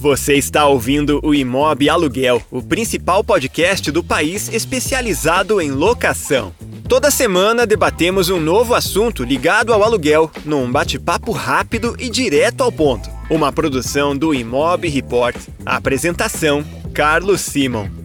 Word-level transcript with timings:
Você 0.00 0.32
está 0.32 0.66
ouvindo 0.66 1.20
o 1.22 1.34
Imob 1.34 1.86
Aluguel, 1.86 2.42
o 2.50 2.62
principal 2.62 3.22
podcast 3.22 3.90
do 3.92 4.02
país 4.02 4.50
especializado 4.50 5.60
em 5.60 5.70
locação. 5.70 6.54
Toda 6.88 7.10
semana 7.10 7.66
debatemos 7.66 8.30
um 8.30 8.40
novo 8.40 8.74
assunto 8.74 9.22
ligado 9.22 9.74
ao 9.74 9.84
aluguel, 9.84 10.30
num 10.42 10.72
bate-papo 10.72 11.32
rápido 11.32 11.94
e 11.98 12.08
direto 12.08 12.62
ao 12.62 12.72
ponto. 12.72 13.10
Uma 13.28 13.52
produção 13.52 14.16
do 14.16 14.34
Imob 14.34 14.88
Report. 14.88 15.36
apresentação: 15.66 16.64
Carlos 16.94 17.42
Simon. 17.42 17.99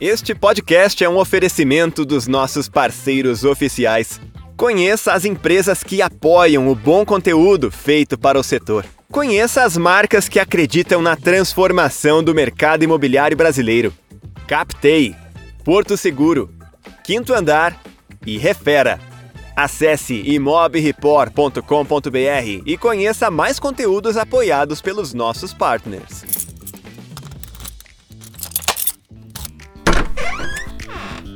Este 0.00 0.34
podcast 0.34 1.04
é 1.04 1.08
um 1.10 1.18
oferecimento 1.18 2.06
dos 2.06 2.26
nossos 2.26 2.70
parceiros 2.70 3.44
oficiais. 3.44 4.18
Conheça 4.56 5.12
as 5.12 5.26
empresas 5.26 5.82
que 5.82 6.00
apoiam 6.00 6.68
o 6.68 6.74
bom 6.74 7.04
conteúdo 7.04 7.70
feito 7.70 8.18
para 8.18 8.40
o 8.40 8.42
setor. 8.42 8.86
Conheça 9.12 9.62
as 9.62 9.76
marcas 9.76 10.26
que 10.26 10.40
acreditam 10.40 11.02
na 11.02 11.16
transformação 11.16 12.24
do 12.24 12.34
mercado 12.34 12.82
imobiliário 12.82 13.36
brasileiro. 13.36 13.92
Captei, 14.46 15.14
Porto 15.62 15.98
Seguro, 15.98 16.48
Quinto 17.04 17.34
Andar 17.34 17.78
e 18.24 18.38
Refera. 18.38 18.98
Acesse 19.54 20.14
imobreport.com.br 20.14 22.62
e 22.64 22.78
conheça 22.78 23.30
mais 23.30 23.58
conteúdos 23.58 24.16
apoiados 24.16 24.80
pelos 24.80 25.12
nossos 25.12 25.52
partners. 25.52 26.49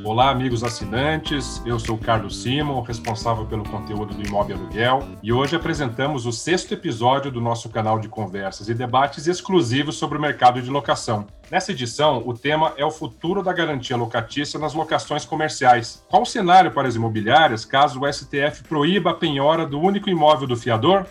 Olá, 0.05 0.29
amigos 0.29 0.63
assinantes. 0.63 1.63
Eu 1.65 1.79
sou 1.79 1.97
Carlos 1.97 2.43
Simon, 2.43 2.79
responsável 2.83 3.43
pelo 3.43 3.67
conteúdo 3.67 4.13
do 4.13 4.23
Imóvel 4.23 4.57
Aluguel, 4.57 4.99
e 5.23 5.33
hoje 5.33 5.55
apresentamos 5.55 6.27
o 6.27 6.31
sexto 6.31 6.75
episódio 6.75 7.31
do 7.31 7.41
nosso 7.41 7.69
canal 7.69 7.97
de 7.97 8.07
conversas 8.07 8.69
e 8.69 8.75
debates 8.75 9.25
exclusivos 9.25 9.95
sobre 9.95 10.19
o 10.19 10.21
mercado 10.21 10.61
de 10.61 10.69
locação. 10.69 11.25
Nessa 11.49 11.71
edição, 11.71 12.21
o 12.23 12.35
tema 12.35 12.71
é 12.77 12.85
o 12.85 12.91
futuro 12.91 13.41
da 13.41 13.51
garantia 13.51 13.97
locatícia 13.97 14.59
nas 14.59 14.75
locações 14.75 15.25
comerciais. 15.25 16.05
Qual 16.07 16.21
o 16.21 16.25
cenário 16.25 16.69
para 16.69 16.87
as 16.87 16.95
imobiliárias 16.95 17.65
caso 17.65 17.99
o 17.99 18.13
STF 18.13 18.63
proíba 18.69 19.09
a 19.09 19.15
penhora 19.15 19.65
do 19.65 19.79
único 19.79 20.07
imóvel 20.07 20.47
do 20.47 20.55
fiador? 20.55 21.07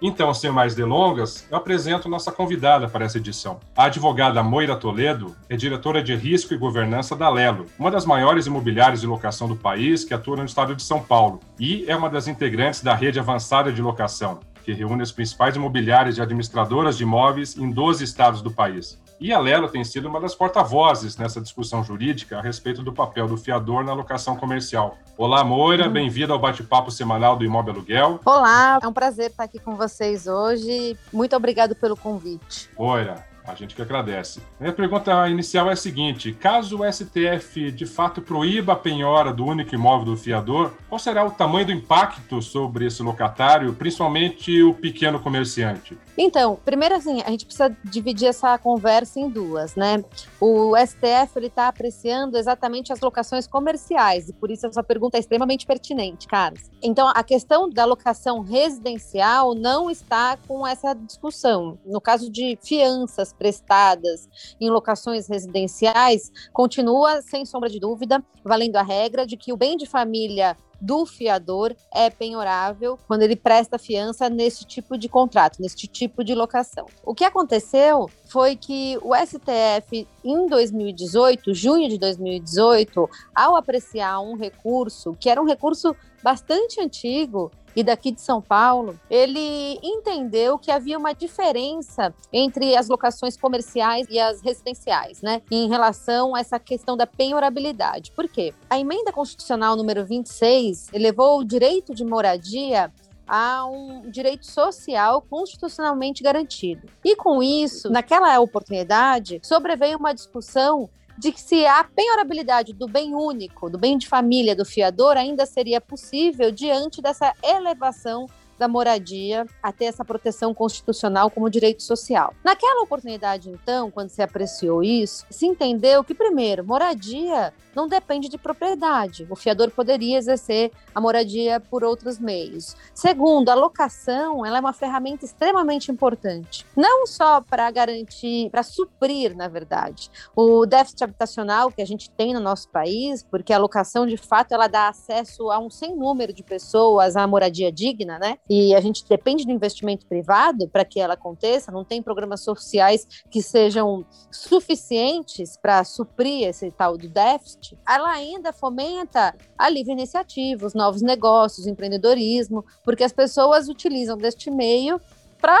Então, 0.00 0.32
sem 0.34 0.50
mais 0.50 0.74
delongas, 0.74 1.46
eu 1.50 1.56
apresento 1.56 2.08
nossa 2.08 2.30
convidada 2.30 2.86
para 2.86 3.06
essa 3.06 3.16
edição. 3.16 3.60
A 3.74 3.84
advogada 3.84 4.42
Moira 4.42 4.76
Toledo 4.76 5.34
é 5.48 5.56
diretora 5.56 6.02
de 6.02 6.14
risco 6.14 6.52
e 6.52 6.58
governança 6.58 7.16
da 7.16 7.30
Lelo, 7.30 7.64
uma 7.78 7.90
das 7.90 8.04
maiores 8.04 8.46
imobiliárias 8.46 9.00
de 9.00 9.06
locação 9.06 9.48
do 9.48 9.56
país 9.56 10.04
que 10.04 10.12
atua 10.12 10.36
no 10.36 10.44
estado 10.44 10.76
de 10.76 10.82
São 10.82 11.00
Paulo, 11.00 11.40
e 11.58 11.86
é 11.88 11.96
uma 11.96 12.10
das 12.10 12.28
integrantes 12.28 12.82
da 12.82 12.94
rede 12.94 13.18
avançada 13.18 13.72
de 13.72 13.80
locação, 13.80 14.40
que 14.62 14.72
reúne 14.72 15.02
as 15.02 15.12
principais 15.12 15.56
imobiliárias 15.56 16.18
e 16.18 16.20
administradoras 16.20 16.98
de 16.98 17.04
imóveis 17.04 17.56
em 17.56 17.70
12 17.70 18.04
estados 18.04 18.42
do 18.42 18.50
país. 18.50 19.00
E 19.18 19.32
a 19.32 19.38
Lelo 19.38 19.68
tem 19.68 19.82
sido 19.82 20.08
uma 20.08 20.20
das 20.20 20.34
porta-vozes 20.34 21.16
nessa 21.16 21.40
discussão 21.40 21.82
jurídica 21.82 22.38
a 22.38 22.42
respeito 22.42 22.82
do 22.82 22.92
papel 22.92 23.26
do 23.26 23.38
fiador 23.38 23.82
na 23.82 23.94
locação 23.94 24.36
comercial. 24.36 24.98
Olá, 25.16 25.42
Moira, 25.42 25.86
uhum. 25.86 25.92
bem-vinda 25.92 26.34
ao 26.34 26.38
bate-papo 26.38 26.90
semanal 26.90 27.34
do 27.34 27.42
Imóvel 27.42 27.72
Aluguel. 27.72 28.20
Olá, 28.26 28.78
é 28.82 28.86
um 28.86 28.92
prazer 28.92 29.30
estar 29.30 29.44
aqui 29.44 29.58
com 29.58 29.74
vocês 29.74 30.26
hoje. 30.26 30.98
Muito 31.10 31.34
obrigado 31.34 31.74
pelo 31.74 31.96
convite. 31.96 32.68
Moira, 32.78 33.24
a 33.46 33.54
gente 33.54 33.74
que 33.74 33.82
agradece. 33.82 34.40
Minha 34.58 34.72
pergunta 34.72 35.28
inicial 35.28 35.70
é 35.70 35.72
a 35.72 35.76
seguinte: 35.76 36.32
caso 36.32 36.80
o 36.80 36.92
STF 36.92 37.70
de 37.70 37.86
fato 37.86 38.20
proíba 38.20 38.72
a 38.72 38.76
penhora 38.76 39.32
do 39.32 39.44
único 39.44 39.74
imóvel 39.74 40.06
do 40.06 40.16
fiador, 40.16 40.72
qual 40.88 40.98
será 40.98 41.24
o 41.24 41.30
tamanho 41.30 41.66
do 41.66 41.72
impacto 41.72 42.42
sobre 42.42 42.86
esse 42.86 43.02
locatário, 43.02 43.72
principalmente 43.74 44.62
o 44.62 44.74
pequeno 44.74 45.20
comerciante? 45.20 45.96
Então, 46.18 46.58
primeiro 46.64 46.94
assim, 46.94 47.22
a 47.22 47.30
gente 47.30 47.44
precisa 47.44 47.76
dividir 47.84 48.28
essa 48.28 48.56
conversa 48.58 49.20
em 49.20 49.28
duas, 49.28 49.76
né? 49.76 50.02
O 50.40 50.74
STF 50.76 51.36
ele 51.36 51.46
está 51.46 51.68
apreciando 51.68 52.36
exatamente 52.38 52.92
as 52.92 53.00
locações 53.00 53.46
comerciais 53.46 54.28
e 54.28 54.32
por 54.32 54.50
isso 54.50 54.66
essa 54.66 54.82
pergunta 54.82 55.16
é 55.16 55.20
extremamente 55.20 55.66
pertinente, 55.66 56.26
Carlos. 56.26 56.70
Então, 56.82 57.08
a 57.14 57.22
questão 57.22 57.68
da 57.68 57.84
locação 57.84 58.40
residencial 58.40 59.54
não 59.54 59.90
está 59.90 60.38
com 60.48 60.66
essa 60.66 60.94
discussão. 60.94 61.78
No 61.84 62.00
caso 62.00 62.30
de 62.30 62.58
fianças 62.62 63.34
prestadas 63.36 64.28
em 64.60 64.70
locações 64.70 65.28
residenciais, 65.28 66.30
continua, 66.52 67.22
sem 67.22 67.44
sombra 67.44 67.68
de 67.68 67.78
dúvida, 67.78 68.24
valendo 68.44 68.76
a 68.76 68.82
regra 68.82 69.26
de 69.26 69.36
que 69.36 69.52
o 69.52 69.56
bem 69.56 69.76
de 69.76 69.86
família 69.86 70.56
do 70.80 71.06
fiador 71.06 71.74
é 71.92 72.10
penhorável 72.10 72.98
quando 73.06 73.22
ele 73.22 73.36
presta 73.36 73.78
fiança 73.78 74.28
nesse 74.28 74.64
tipo 74.64 74.98
de 74.98 75.08
contrato, 75.08 75.60
nesse 75.60 75.86
tipo 75.86 76.22
de 76.22 76.34
locação. 76.34 76.86
O 77.04 77.14
que 77.14 77.24
aconteceu 77.24 78.10
foi 78.26 78.56
que 78.56 78.98
o 79.02 79.14
STF, 79.14 80.06
em 80.24 80.46
2018, 80.46 81.54
junho 81.54 81.88
de 81.88 81.98
2018, 81.98 83.08
ao 83.34 83.56
apreciar 83.56 84.20
um 84.20 84.36
recurso, 84.36 85.16
que 85.18 85.30
era 85.30 85.40
um 85.40 85.46
recurso 85.46 85.96
bastante 86.22 86.80
antigo, 86.80 87.50
e 87.76 87.84
daqui 87.84 88.10
de 88.10 88.22
São 88.22 88.40
Paulo, 88.40 88.98
ele 89.10 89.78
entendeu 89.82 90.58
que 90.58 90.70
havia 90.70 90.96
uma 90.96 91.12
diferença 91.12 92.14
entre 92.32 92.74
as 92.74 92.88
locações 92.88 93.36
comerciais 93.36 94.06
e 94.10 94.18
as 94.18 94.40
residenciais, 94.40 95.20
né, 95.20 95.42
em 95.50 95.68
relação 95.68 96.34
a 96.34 96.40
essa 96.40 96.58
questão 96.58 96.96
da 96.96 97.06
penhorabilidade. 97.06 98.10
Por 98.12 98.26
quê? 98.26 98.54
A 98.70 98.80
emenda 98.80 99.12
constitucional 99.12 99.76
número 99.76 100.06
26 100.06 100.88
elevou 100.94 101.40
o 101.40 101.44
direito 101.44 101.94
de 101.94 102.04
moradia 102.04 102.90
a 103.28 103.66
um 103.66 104.08
direito 104.08 104.46
social 104.46 105.20
constitucionalmente 105.28 106.22
garantido. 106.22 106.88
E 107.04 107.16
com 107.16 107.42
isso, 107.42 107.90
naquela 107.90 108.38
oportunidade, 108.38 109.40
sobreveio 109.42 109.98
uma 109.98 110.14
discussão 110.14 110.88
de 111.18 111.32
que 111.32 111.40
se 111.40 111.66
a 111.66 111.82
penhorabilidade 111.84 112.72
do 112.72 112.86
bem 112.86 113.14
único, 113.14 113.70
do 113.70 113.78
bem 113.78 113.96
de 113.96 114.06
família 114.06 114.54
do 114.54 114.64
fiador 114.64 115.16
ainda 115.16 115.46
seria 115.46 115.80
possível 115.80 116.50
diante 116.50 117.00
dessa 117.00 117.32
elevação 117.42 118.26
da 118.58 118.68
moradia 118.68 119.46
a 119.62 119.72
ter 119.72 119.86
essa 119.86 120.04
proteção 120.04 120.54
constitucional 120.54 121.30
como 121.30 121.50
direito 121.50 121.82
social. 121.82 122.34
Naquela 122.44 122.82
oportunidade, 122.82 123.50
então, 123.50 123.90
quando 123.90 124.10
se 124.10 124.22
apreciou 124.22 124.82
isso, 124.82 125.24
se 125.30 125.46
entendeu 125.46 126.02
que, 126.02 126.14
primeiro, 126.14 126.64
moradia 126.64 127.52
não 127.76 127.86
depende 127.86 128.30
de 128.30 128.38
propriedade. 128.38 129.26
O 129.28 129.36
fiador 129.36 129.70
poderia 129.70 130.16
exercer 130.16 130.72
a 130.94 131.00
moradia 131.00 131.60
por 131.60 131.84
outros 131.84 132.18
meios. 132.18 132.74
Segundo, 132.94 133.50
a 133.50 133.54
locação 133.54 134.46
ela 134.46 134.56
é 134.56 134.60
uma 134.60 134.72
ferramenta 134.72 135.26
extremamente 135.26 135.92
importante, 135.92 136.64
não 136.74 137.06
só 137.06 137.42
para 137.42 137.70
garantir, 137.70 138.48
para 138.50 138.62
suprir, 138.62 139.36
na 139.36 139.46
verdade, 139.46 140.10
o 140.34 140.64
déficit 140.64 141.04
habitacional 141.04 141.70
que 141.70 141.82
a 141.82 141.86
gente 141.86 142.10
tem 142.10 142.32
no 142.32 142.40
nosso 142.40 142.68
país, 142.70 143.22
porque 143.22 143.52
a 143.52 143.58
locação, 143.58 144.06
de 144.06 144.16
fato, 144.16 144.52
ela 144.52 144.68
dá 144.68 144.88
acesso 144.88 145.50
a 145.50 145.58
um 145.58 145.68
sem 145.68 145.94
número 145.94 146.32
de 146.32 146.42
pessoas 146.42 147.14
à 147.14 147.26
moradia 147.26 147.70
digna, 147.70 148.18
né? 148.18 148.38
E 148.48 148.74
a 148.74 148.80
gente 148.80 149.04
depende 149.08 149.44
do 149.44 149.52
investimento 149.52 150.06
privado 150.06 150.68
para 150.68 150.84
que 150.84 151.00
ela 151.00 151.14
aconteça, 151.14 151.72
não 151.72 151.84
tem 151.84 152.02
programas 152.02 152.42
sociais 152.42 153.06
que 153.30 153.42
sejam 153.42 154.04
suficientes 154.30 155.56
para 155.56 155.82
suprir 155.84 156.48
esse 156.48 156.70
tal 156.70 156.96
do 156.96 157.08
déficit 157.08 157.76
ela 157.88 158.10
ainda 158.10 158.52
fomenta 158.52 159.34
a 159.56 159.68
livre 159.68 159.92
iniciativa, 159.92 160.66
os 160.66 160.74
novos 160.74 161.02
negócios, 161.02 161.66
o 161.66 161.70
empreendedorismo, 161.70 162.64
porque 162.84 163.04
as 163.04 163.12
pessoas 163.12 163.68
utilizam 163.68 164.16
deste 164.16 164.50
meio 164.50 165.00
para, 165.40 165.58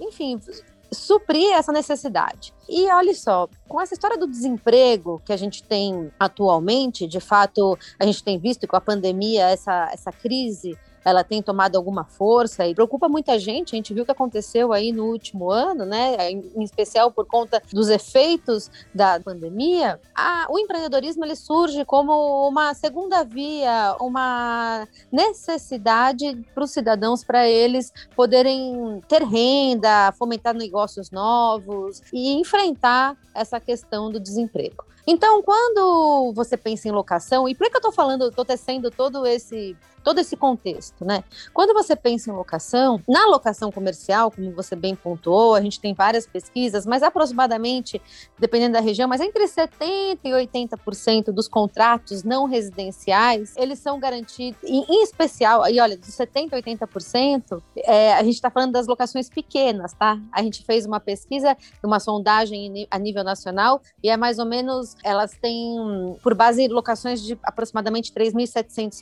enfim, 0.00 0.40
suprir 0.90 1.52
essa 1.52 1.72
necessidade. 1.72 2.52
E 2.68 2.90
olha 2.90 3.14
só, 3.14 3.48
com 3.68 3.80
essa 3.80 3.94
história 3.94 4.18
do 4.18 4.26
desemprego 4.26 5.20
que 5.24 5.32
a 5.32 5.36
gente 5.36 5.62
tem 5.62 6.10
atualmente, 6.18 7.06
de 7.06 7.20
fato, 7.20 7.78
a 7.98 8.04
gente 8.04 8.22
tem 8.22 8.38
visto 8.38 8.66
com 8.66 8.76
a 8.76 8.80
pandemia 8.80 9.48
essa, 9.48 9.88
essa 9.92 10.12
crise 10.12 10.76
ela 11.04 11.24
tem 11.24 11.42
tomado 11.42 11.76
alguma 11.76 12.04
força 12.04 12.66
e 12.66 12.74
preocupa 12.74 13.08
muita 13.08 13.38
gente. 13.38 13.74
A 13.74 13.76
gente 13.76 13.94
viu 13.94 14.02
o 14.02 14.06
que 14.06 14.12
aconteceu 14.12 14.72
aí 14.72 14.92
no 14.92 15.06
último 15.06 15.50
ano, 15.50 15.84
né? 15.84 16.30
Em 16.30 16.62
especial 16.62 17.10
por 17.10 17.26
conta 17.26 17.62
dos 17.72 17.88
efeitos 17.88 18.70
da 18.94 19.20
pandemia. 19.20 20.00
A, 20.14 20.46
o 20.50 20.58
empreendedorismo 20.58 21.24
ele 21.24 21.36
surge 21.36 21.84
como 21.84 22.48
uma 22.48 22.74
segunda 22.74 23.24
via, 23.24 23.96
uma 24.00 24.86
necessidade 25.10 26.44
para 26.54 26.64
os 26.64 26.70
cidadãos 26.70 27.24
para 27.24 27.48
eles 27.48 27.92
poderem 28.14 29.02
ter 29.08 29.22
renda, 29.22 30.12
fomentar 30.12 30.54
negócios 30.54 31.10
novos 31.10 32.02
e 32.12 32.32
enfrentar 32.34 33.16
essa 33.34 33.60
questão 33.60 34.10
do 34.10 34.20
desemprego. 34.20 34.84
Então, 35.10 35.42
quando 35.42 36.34
você 36.34 36.54
pensa 36.54 36.86
em 36.86 36.90
locação, 36.90 37.48
e 37.48 37.54
por 37.54 37.66
que 37.66 37.74
eu 37.74 37.78
estou 37.78 37.90
falando, 37.90 38.28
estou 38.28 38.44
tecendo 38.44 38.90
todo 38.90 39.26
esse 39.26 39.74
todo 40.08 40.20
esse 40.20 40.36
contexto, 40.36 41.04
né? 41.04 41.22
Quando 41.52 41.74
você 41.74 41.94
pensa 41.94 42.30
em 42.30 42.32
locação, 42.32 42.98
na 43.06 43.26
locação 43.26 43.70
comercial, 43.70 44.30
como 44.30 44.52
você 44.52 44.74
bem 44.74 44.94
pontuou, 44.94 45.54
a 45.54 45.60
gente 45.60 45.80
tem 45.80 45.92
várias 45.92 46.26
pesquisas, 46.26 46.86
mas 46.86 47.02
aproximadamente, 47.02 48.00
dependendo 48.38 48.72
da 48.72 48.80
região, 48.80 49.06
mas 49.06 49.20
entre 49.20 49.44
70% 49.44 50.18
e 50.24 50.30
80% 50.30 51.24
dos 51.30 51.46
contratos 51.46 52.22
não 52.22 52.46
residenciais, 52.46 53.54
eles 53.56 53.78
são 53.78 54.00
garantidos, 54.00 54.58
em, 54.64 54.84
em 54.88 55.02
especial, 55.02 55.68
e 55.68 55.78
olha, 55.78 55.96
dos 55.96 56.08
70% 56.08 56.52
a 56.52 56.56
80%, 56.56 57.62
é, 57.76 58.14
a 58.14 58.22
gente 58.22 58.34
está 58.34 58.50
falando 58.50 58.72
das 58.72 58.86
locações 58.86 59.28
pequenas, 59.28 59.92
tá? 59.92 60.18
A 60.32 60.42
gente 60.42 60.64
fez 60.64 60.86
uma 60.86 61.00
pesquisa, 61.00 61.56
uma 61.82 62.00
sondagem 62.00 62.86
a 62.90 62.98
nível 62.98 63.24
nacional, 63.24 63.82
e 64.02 64.08
é 64.08 64.16
mais 64.16 64.38
ou 64.38 64.46
menos, 64.46 64.96
elas 65.04 65.32
têm 65.32 66.16
por 66.22 66.34
base 66.34 66.68
locações 66.68 67.22
de 67.22 67.38
aproximadamente 67.42 68.12
R$ 68.14 68.24
3.700, 68.24 69.00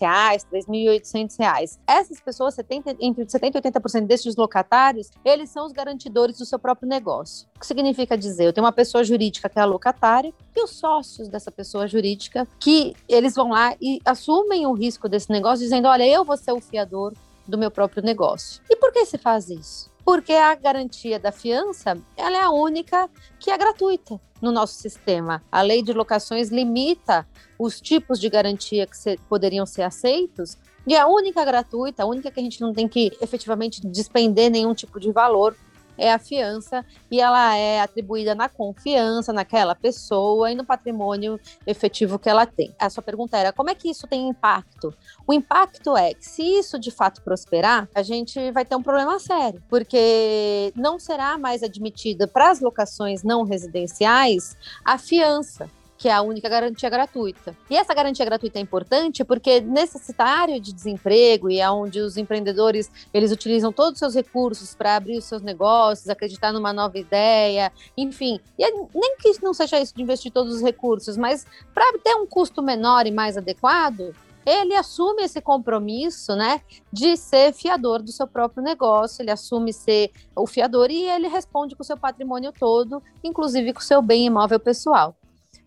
R$ 0.52 0.60
3.800, 0.60 0.66
1.800 0.66 1.38
reais. 1.38 1.78
Essas 1.86 2.20
pessoas, 2.20 2.54
70, 2.54 2.96
entre 3.00 3.24
70% 3.24 3.54
e 3.54 3.70
80% 3.70 4.06
desses 4.06 4.36
locatários, 4.36 5.10
eles 5.24 5.50
são 5.50 5.66
os 5.66 5.72
garantidores 5.72 6.38
do 6.38 6.44
seu 6.44 6.58
próprio 6.58 6.88
negócio. 6.88 7.46
O 7.56 7.60
que 7.60 7.66
significa 7.66 8.16
dizer? 8.16 8.46
Eu 8.46 8.52
tenho 8.52 8.64
uma 8.64 8.72
pessoa 8.72 9.04
jurídica 9.04 9.48
que 9.48 9.58
é 9.58 9.62
a 9.62 9.66
locatária 9.66 10.32
e 10.54 10.62
os 10.62 10.70
sócios 10.70 11.28
dessa 11.28 11.50
pessoa 11.50 11.86
jurídica 11.86 12.46
que 12.58 12.94
eles 13.08 13.34
vão 13.34 13.50
lá 13.50 13.74
e 13.80 14.00
assumem 14.04 14.66
o 14.66 14.72
risco 14.72 15.08
desse 15.08 15.30
negócio, 15.30 15.64
dizendo: 15.64 15.88
olha, 15.88 16.06
eu 16.06 16.24
vou 16.24 16.36
ser 16.36 16.52
o 16.52 16.60
fiador 16.60 17.12
do 17.46 17.58
meu 17.58 17.70
próprio 17.70 18.02
negócio. 18.02 18.62
E 18.68 18.76
por 18.76 18.92
que 18.92 19.04
se 19.06 19.18
faz 19.18 19.48
isso? 19.48 19.90
Porque 20.04 20.32
a 20.32 20.54
garantia 20.54 21.18
da 21.18 21.32
fiança 21.32 21.98
ela 22.16 22.36
é 22.36 22.42
a 22.42 22.50
única 22.50 23.10
que 23.38 23.50
é 23.50 23.58
gratuita 23.58 24.20
no 24.40 24.52
nosso 24.52 24.74
sistema. 24.74 25.42
A 25.50 25.62
lei 25.62 25.82
de 25.82 25.92
locações 25.92 26.50
limita 26.50 27.26
os 27.58 27.80
tipos 27.80 28.20
de 28.20 28.28
garantia 28.28 28.86
que 28.86 28.96
se, 28.96 29.18
poderiam 29.28 29.66
ser 29.66 29.82
aceitos 29.82 30.56
e 30.86 30.94
a 30.94 31.06
única 31.06 31.44
gratuita, 31.44 32.02
a 32.02 32.06
única 32.06 32.30
que 32.30 32.38
a 32.38 32.42
gente 32.42 32.60
não 32.60 32.72
tem 32.72 32.86
que 32.86 33.12
efetivamente 33.20 33.84
despender 33.84 34.50
nenhum 34.50 34.74
tipo 34.74 35.00
de 35.00 35.10
valor 35.10 35.56
é 35.98 36.12
a 36.12 36.18
fiança 36.18 36.84
e 37.10 37.20
ela 37.20 37.56
é 37.56 37.80
atribuída 37.80 38.34
na 38.34 38.48
confiança 38.48 39.32
naquela 39.32 39.74
pessoa 39.74 40.50
e 40.50 40.54
no 40.54 40.64
patrimônio 40.64 41.40
efetivo 41.66 42.18
que 42.18 42.28
ela 42.28 42.46
tem. 42.46 42.74
A 42.78 42.90
sua 42.90 43.02
pergunta 43.02 43.36
era 43.36 43.52
como 43.52 43.70
é 43.70 43.74
que 43.74 43.90
isso 43.90 44.06
tem 44.06 44.28
impacto? 44.28 44.94
O 45.26 45.32
impacto 45.32 45.96
é 45.96 46.14
que 46.14 46.24
se 46.24 46.42
isso 46.42 46.78
de 46.78 46.90
fato 46.90 47.22
prosperar, 47.22 47.88
a 47.94 48.02
gente 48.02 48.50
vai 48.52 48.64
ter 48.64 48.76
um 48.76 48.82
problema 48.82 49.18
sério, 49.18 49.62
porque 49.68 50.72
não 50.74 50.98
será 50.98 51.38
mais 51.38 51.62
admitida 51.62 52.26
para 52.26 52.50
as 52.50 52.60
locações 52.60 53.22
não 53.22 53.44
residenciais 53.44 54.56
a 54.84 54.98
fiança 54.98 55.68
que 55.96 56.08
é 56.08 56.12
a 56.12 56.22
única 56.22 56.48
garantia 56.48 56.88
gratuita. 56.90 57.56
E 57.70 57.76
essa 57.76 57.94
garantia 57.94 58.24
gratuita 58.24 58.58
é 58.58 58.62
importante 58.62 59.24
porque 59.24 59.60
nesse 59.60 59.98
cenário 59.98 60.60
de 60.60 60.72
desemprego 60.72 61.50
e 61.50 61.60
é 61.60 61.70
onde 61.70 62.00
os 62.00 62.16
empreendedores 62.16 62.90
eles 63.12 63.32
utilizam 63.32 63.72
todos 63.72 63.94
os 63.94 63.98
seus 63.98 64.14
recursos 64.14 64.74
para 64.74 64.96
abrir 64.96 65.18
os 65.18 65.24
seus 65.24 65.42
negócios, 65.42 66.08
acreditar 66.08 66.52
numa 66.52 66.72
nova 66.72 66.98
ideia, 66.98 67.72
enfim, 67.96 68.40
e 68.58 68.64
é, 68.64 68.70
nem 68.70 69.16
que 69.18 69.32
não 69.42 69.54
seja 69.54 69.80
isso 69.80 69.94
de 69.94 70.02
investir 70.02 70.32
todos 70.32 70.56
os 70.56 70.62
recursos, 70.62 71.16
mas 71.16 71.46
para 71.74 71.98
ter 71.98 72.14
um 72.14 72.26
custo 72.26 72.62
menor 72.62 73.06
e 73.06 73.10
mais 73.10 73.36
adequado, 73.36 74.14
ele 74.46 74.76
assume 74.76 75.24
esse 75.24 75.40
compromisso, 75.40 76.36
né, 76.36 76.60
de 76.92 77.16
ser 77.16 77.52
fiador 77.52 78.00
do 78.00 78.12
seu 78.12 78.28
próprio 78.28 78.62
negócio, 78.62 79.20
ele 79.20 79.32
assume 79.32 79.72
ser 79.72 80.12
o 80.36 80.46
fiador 80.46 80.88
e 80.88 81.02
ele 81.02 81.26
responde 81.26 81.74
com 81.74 81.82
o 81.82 81.86
seu 81.86 81.96
patrimônio 81.96 82.52
todo, 82.52 83.02
inclusive 83.24 83.72
com 83.72 83.80
o 83.80 83.82
seu 83.82 84.00
bem 84.00 84.26
imóvel 84.26 84.60
pessoal. 84.60 85.16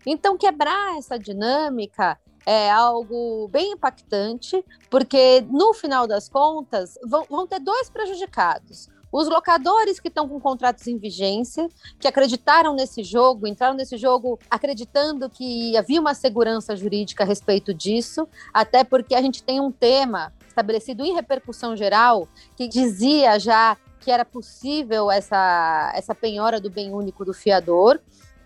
Então, 0.06 0.36
quebrar 0.36 0.96
essa 0.98 1.18
dinâmica 1.18 2.18
é 2.46 2.70
algo 2.70 3.48
bem 3.48 3.72
impactante, 3.72 4.64
porque 4.88 5.44
no 5.50 5.74
final 5.74 6.06
das 6.06 6.28
contas 6.28 6.98
vão, 7.06 7.24
vão 7.28 7.46
ter 7.46 7.60
dois 7.60 7.90
prejudicados. 7.90 8.88
Os 9.12 9.28
locadores 9.28 9.98
que 9.98 10.08
estão 10.08 10.28
com 10.28 10.38
contratos 10.38 10.86
em 10.86 10.96
vigência, 10.96 11.68
que 11.98 12.06
acreditaram 12.06 12.74
nesse 12.74 13.02
jogo, 13.02 13.46
entraram 13.46 13.74
nesse 13.74 13.96
jogo 13.96 14.38
acreditando 14.48 15.28
que 15.28 15.76
havia 15.76 16.00
uma 16.00 16.14
segurança 16.14 16.76
jurídica 16.76 17.24
a 17.24 17.26
respeito 17.26 17.74
disso, 17.74 18.28
até 18.54 18.84
porque 18.84 19.14
a 19.14 19.20
gente 19.20 19.42
tem 19.42 19.60
um 19.60 19.72
tema 19.72 20.32
estabelecido 20.46 21.04
em 21.04 21.14
repercussão 21.14 21.76
geral 21.76 22.28
que 22.56 22.68
dizia 22.68 23.38
já 23.38 23.76
que 23.98 24.10
era 24.10 24.24
possível 24.24 25.10
essa, 25.10 25.92
essa 25.94 26.14
penhora 26.14 26.60
do 26.60 26.70
bem 26.70 26.92
único 26.92 27.24
do 27.24 27.34
fiador 27.34 28.00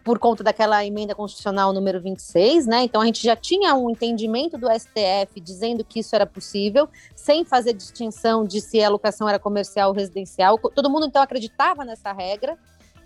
por 0.04 0.18
conta 0.18 0.44
daquela 0.44 0.84
emenda 0.84 1.14
constitucional 1.14 1.72
número 1.72 2.00
26, 2.00 2.66
né? 2.66 2.84
Então 2.84 3.00
a 3.00 3.06
gente 3.06 3.22
já 3.22 3.34
tinha 3.34 3.74
um 3.74 3.88
entendimento 3.88 4.58
do 4.58 4.68
STF 4.70 5.40
dizendo 5.40 5.82
que 5.82 6.00
isso 6.00 6.14
era 6.14 6.26
possível, 6.26 6.88
sem 7.16 7.44
fazer 7.44 7.72
distinção 7.72 8.44
de 8.44 8.60
se 8.60 8.82
a 8.82 8.90
locação 8.90 9.26
era 9.26 9.38
comercial 9.38 9.88
ou 9.88 9.94
residencial. 9.94 10.58
Todo 10.58 10.90
mundo 10.90 11.06
então 11.06 11.22
acreditava 11.22 11.84
nessa 11.84 12.12
regra 12.12 12.58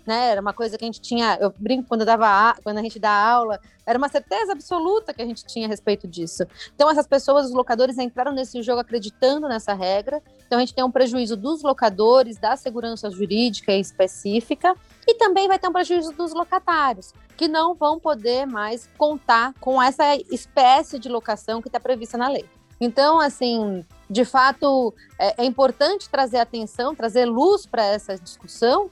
né? 0.09 0.31
Era 0.31 0.41
uma 0.41 0.53
coisa 0.53 0.75
que 0.75 0.83
a 0.83 0.87
gente 0.87 0.99
tinha, 0.99 1.37
eu 1.39 1.53
brinco 1.57 1.87
quando 1.87 2.01
eu 2.01 2.07
dava 2.07 2.55
quando 2.63 2.79
a 2.79 2.81
gente 2.81 2.97
dá 2.97 3.11
aula, 3.11 3.59
era 3.85 3.97
uma 3.97 4.09
certeza 4.09 4.53
absoluta 4.53 5.13
que 5.13 5.21
a 5.21 5.25
gente 5.25 5.45
tinha 5.45 5.67
a 5.67 5.69
respeito 5.69 6.07
disso. 6.07 6.43
Então 6.73 6.89
essas 6.89 7.05
pessoas, 7.05 7.45
os 7.45 7.53
locadores 7.53 7.97
entraram 7.99 8.31
nesse 8.31 8.61
jogo 8.63 8.79
acreditando 8.79 9.47
nessa 9.47 9.73
regra. 9.73 10.21
Então 10.49 10.57
a 10.57 10.61
gente 10.61 10.73
tem 10.73 10.83
um 10.83 10.89
prejuízo 10.89 11.37
dos 11.37 11.61
locadores, 11.61 12.39
da 12.39 12.57
segurança 12.57 13.11
jurídica 13.11 13.71
específica 13.71 14.73
e 15.07 15.13
também 15.13 15.47
vai 15.47 15.59
ter 15.59 15.67
um 15.67 15.71
prejuízo 15.71 16.11
dos 16.11 16.33
locatários, 16.33 17.13
que 17.37 17.47
não 17.47 17.75
vão 17.75 17.99
poder 17.99 18.47
mais 18.47 18.89
contar 18.97 19.53
com 19.59 19.79
essa 19.79 20.15
espécie 20.31 20.97
de 20.97 21.07
locação 21.07 21.61
que 21.61 21.67
está 21.67 21.79
prevista 21.79 22.17
na 22.17 22.27
lei. 22.27 22.47
Então, 22.81 23.19
assim, 23.19 23.85
de 24.09 24.25
fato, 24.25 24.91
é, 25.19 25.43
é 25.43 25.45
importante 25.45 26.09
trazer 26.09 26.39
atenção, 26.39 26.95
trazer 26.95 27.25
luz 27.25 27.67
para 27.67 27.85
essa 27.85 28.17
discussão, 28.17 28.89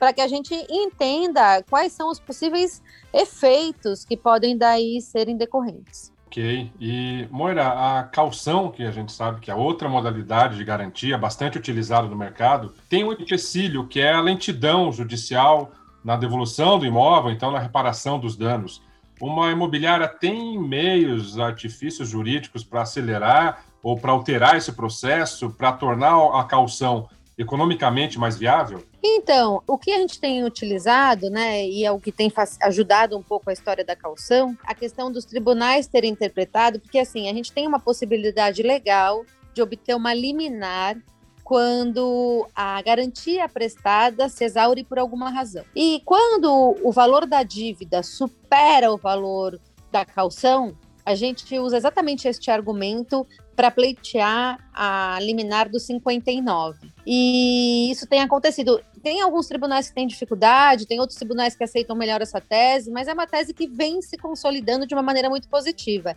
para 0.00 0.12
que 0.12 0.20
a 0.20 0.26
gente 0.26 0.52
entenda 0.68 1.62
quais 1.70 1.92
são 1.92 2.10
os 2.10 2.18
possíveis 2.18 2.82
efeitos 3.14 4.04
que 4.04 4.16
podem 4.16 4.58
daí 4.58 5.00
serem 5.00 5.36
decorrentes. 5.36 6.15
Ok. 6.26 6.72
E, 6.80 7.26
Moira, 7.30 7.98
a 7.98 8.02
calção, 8.02 8.70
que 8.70 8.82
a 8.82 8.90
gente 8.90 9.12
sabe 9.12 9.40
que 9.40 9.50
é 9.50 9.54
outra 9.54 9.88
modalidade 9.88 10.56
de 10.56 10.64
garantia 10.64 11.16
bastante 11.16 11.56
utilizada 11.56 12.08
no 12.08 12.16
mercado, 12.16 12.74
tem 12.88 13.04
um 13.04 13.12
empecilho, 13.12 13.86
que 13.86 14.00
é 14.00 14.12
a 14.12 14.20
lentidão 14.20 14.92
judicial 14.92 15.70
na 16.04 16.16
devolução 16.16 16.78
do 16.78 16.86
imóvel, 16.86 17.30
então 17.30 17.50
na 17.50 17.58
reparação 17.58 18.18
dos 18.18 18.36
danos. 18.36 18.82
Uma 19.20 19.50
imobiliária 19.50 20.06
tem 20.06 20.58
meios, 20.58 21.38
artifícios 21.38 22.08
jurídicos 22.10 22.62
para 22.62 22.82
acelerar 22.82 23.64
ou 23.82 23.96
para 23.96 24.12
alterar 24.12 24.56
esse 24.56 24.72
processo, 24.72 25.50
para 25.50 25.72
tornar 25.72 26.38
a 26.38 26.44
calção 26.44 27.08
economicamente 27.38 28.18
mais 28.18 28.36
viável? 28.36 28.84
Então, 29.08 29.62
o 29.68 29.78
que 29.78 29.92
a 29.92 29.98
gente 29.98 30.18
tem 30.18 30.44
utilizado, 30.44 31.30
né, 31.30 31.64
e 31.64 31.84
é 31.84 31.92
o 31.92 32.00
que 32.00 32.10
tem 32.10 32.32
ajudado 32.60 33.16
um 33.16 33.22
pouco 33.22 33.48
a 33.48 33.52
história 33.52 33.84
da 33.84 33.94
calção, 33.94 34.58
a 34.64 34.74
questão 34.74 35.12
dos 35.12 35.24
tribunais 35.24 35.86
terem 35.86 36.10
interpretado, 36.10 36.80
porque 36.80 36.98
assim, 36.98 37.28
a 37.28 37.32
gente 37.32 37.52
tem 37.52 37.68
uma 37.68 37.78
possibilidade 37.78 38.62
legal 38.64 39.24
de 39.54 39.62
obter 39.62 39.94
uma 39.94 40.12
liminar 40.12 40.96
quando 41.44 42.48
a 42.52 42.82
garantia 42.82 43.48
prestada 43.48 44.28
se 44.28 44.44
exaure 44.44 44.82
por 44.82 44.98
alguma 44.98 45.30
razão. 45.30 45.64
E 45.74 46.02
quando 46.04 46.76
o 46.82 46.90
valor 46.90 47.26
da 47.26 47.44
dívida 47.44 48.02
supera 48.02 48.92
o 48.92 48.96
valor 48.96 49.60
da 49.92 50.04
calção, 50.04 50.76
a 51.04 51.14
gente 51.14 51.56
usa 51.60 51.76
exatamente 51.76 52.26
este 52.26 52.50
argumento 52.50 53.24
para 53.56 53.70
pleitear 53.70 54.58
a 54.72 55.18
liminar 55.20 55.70
do 55.70 55.80
59. 55.80 56.92
E 57.06 57.90
isso 57.90 58.06
tem 58.06 58.20
acontecido. 58.20 58.80
Tem 59.02 59.22
alguns 59.22 59.46
tribunais 59.46 59.88
que 59.88 59.94
têm 59.94 60.06
dificuldade, 60.06 60.86
tem 60.86 61.00
outros 61.00 61.16
tribunais 61.16 61.56
que 61.56 61.64
aceitam 61.64 61.96
melhor 61.96 62.20
essa 62.20 62.40
tese, 62.40 62.90
mas 62.90 63.08
é 63.08 63.14
uma 63.14 63.26
tese 63.26 63.54
que 63.54 63.66
vem 63.66 64.02
se 64.02 64.18
consolidando 64.18 64.86
de 64.86 64.94
uma 64.94 65.02
maneira 65.02 65.30
muito 65.30 65.48
positiva. 65.48 66.16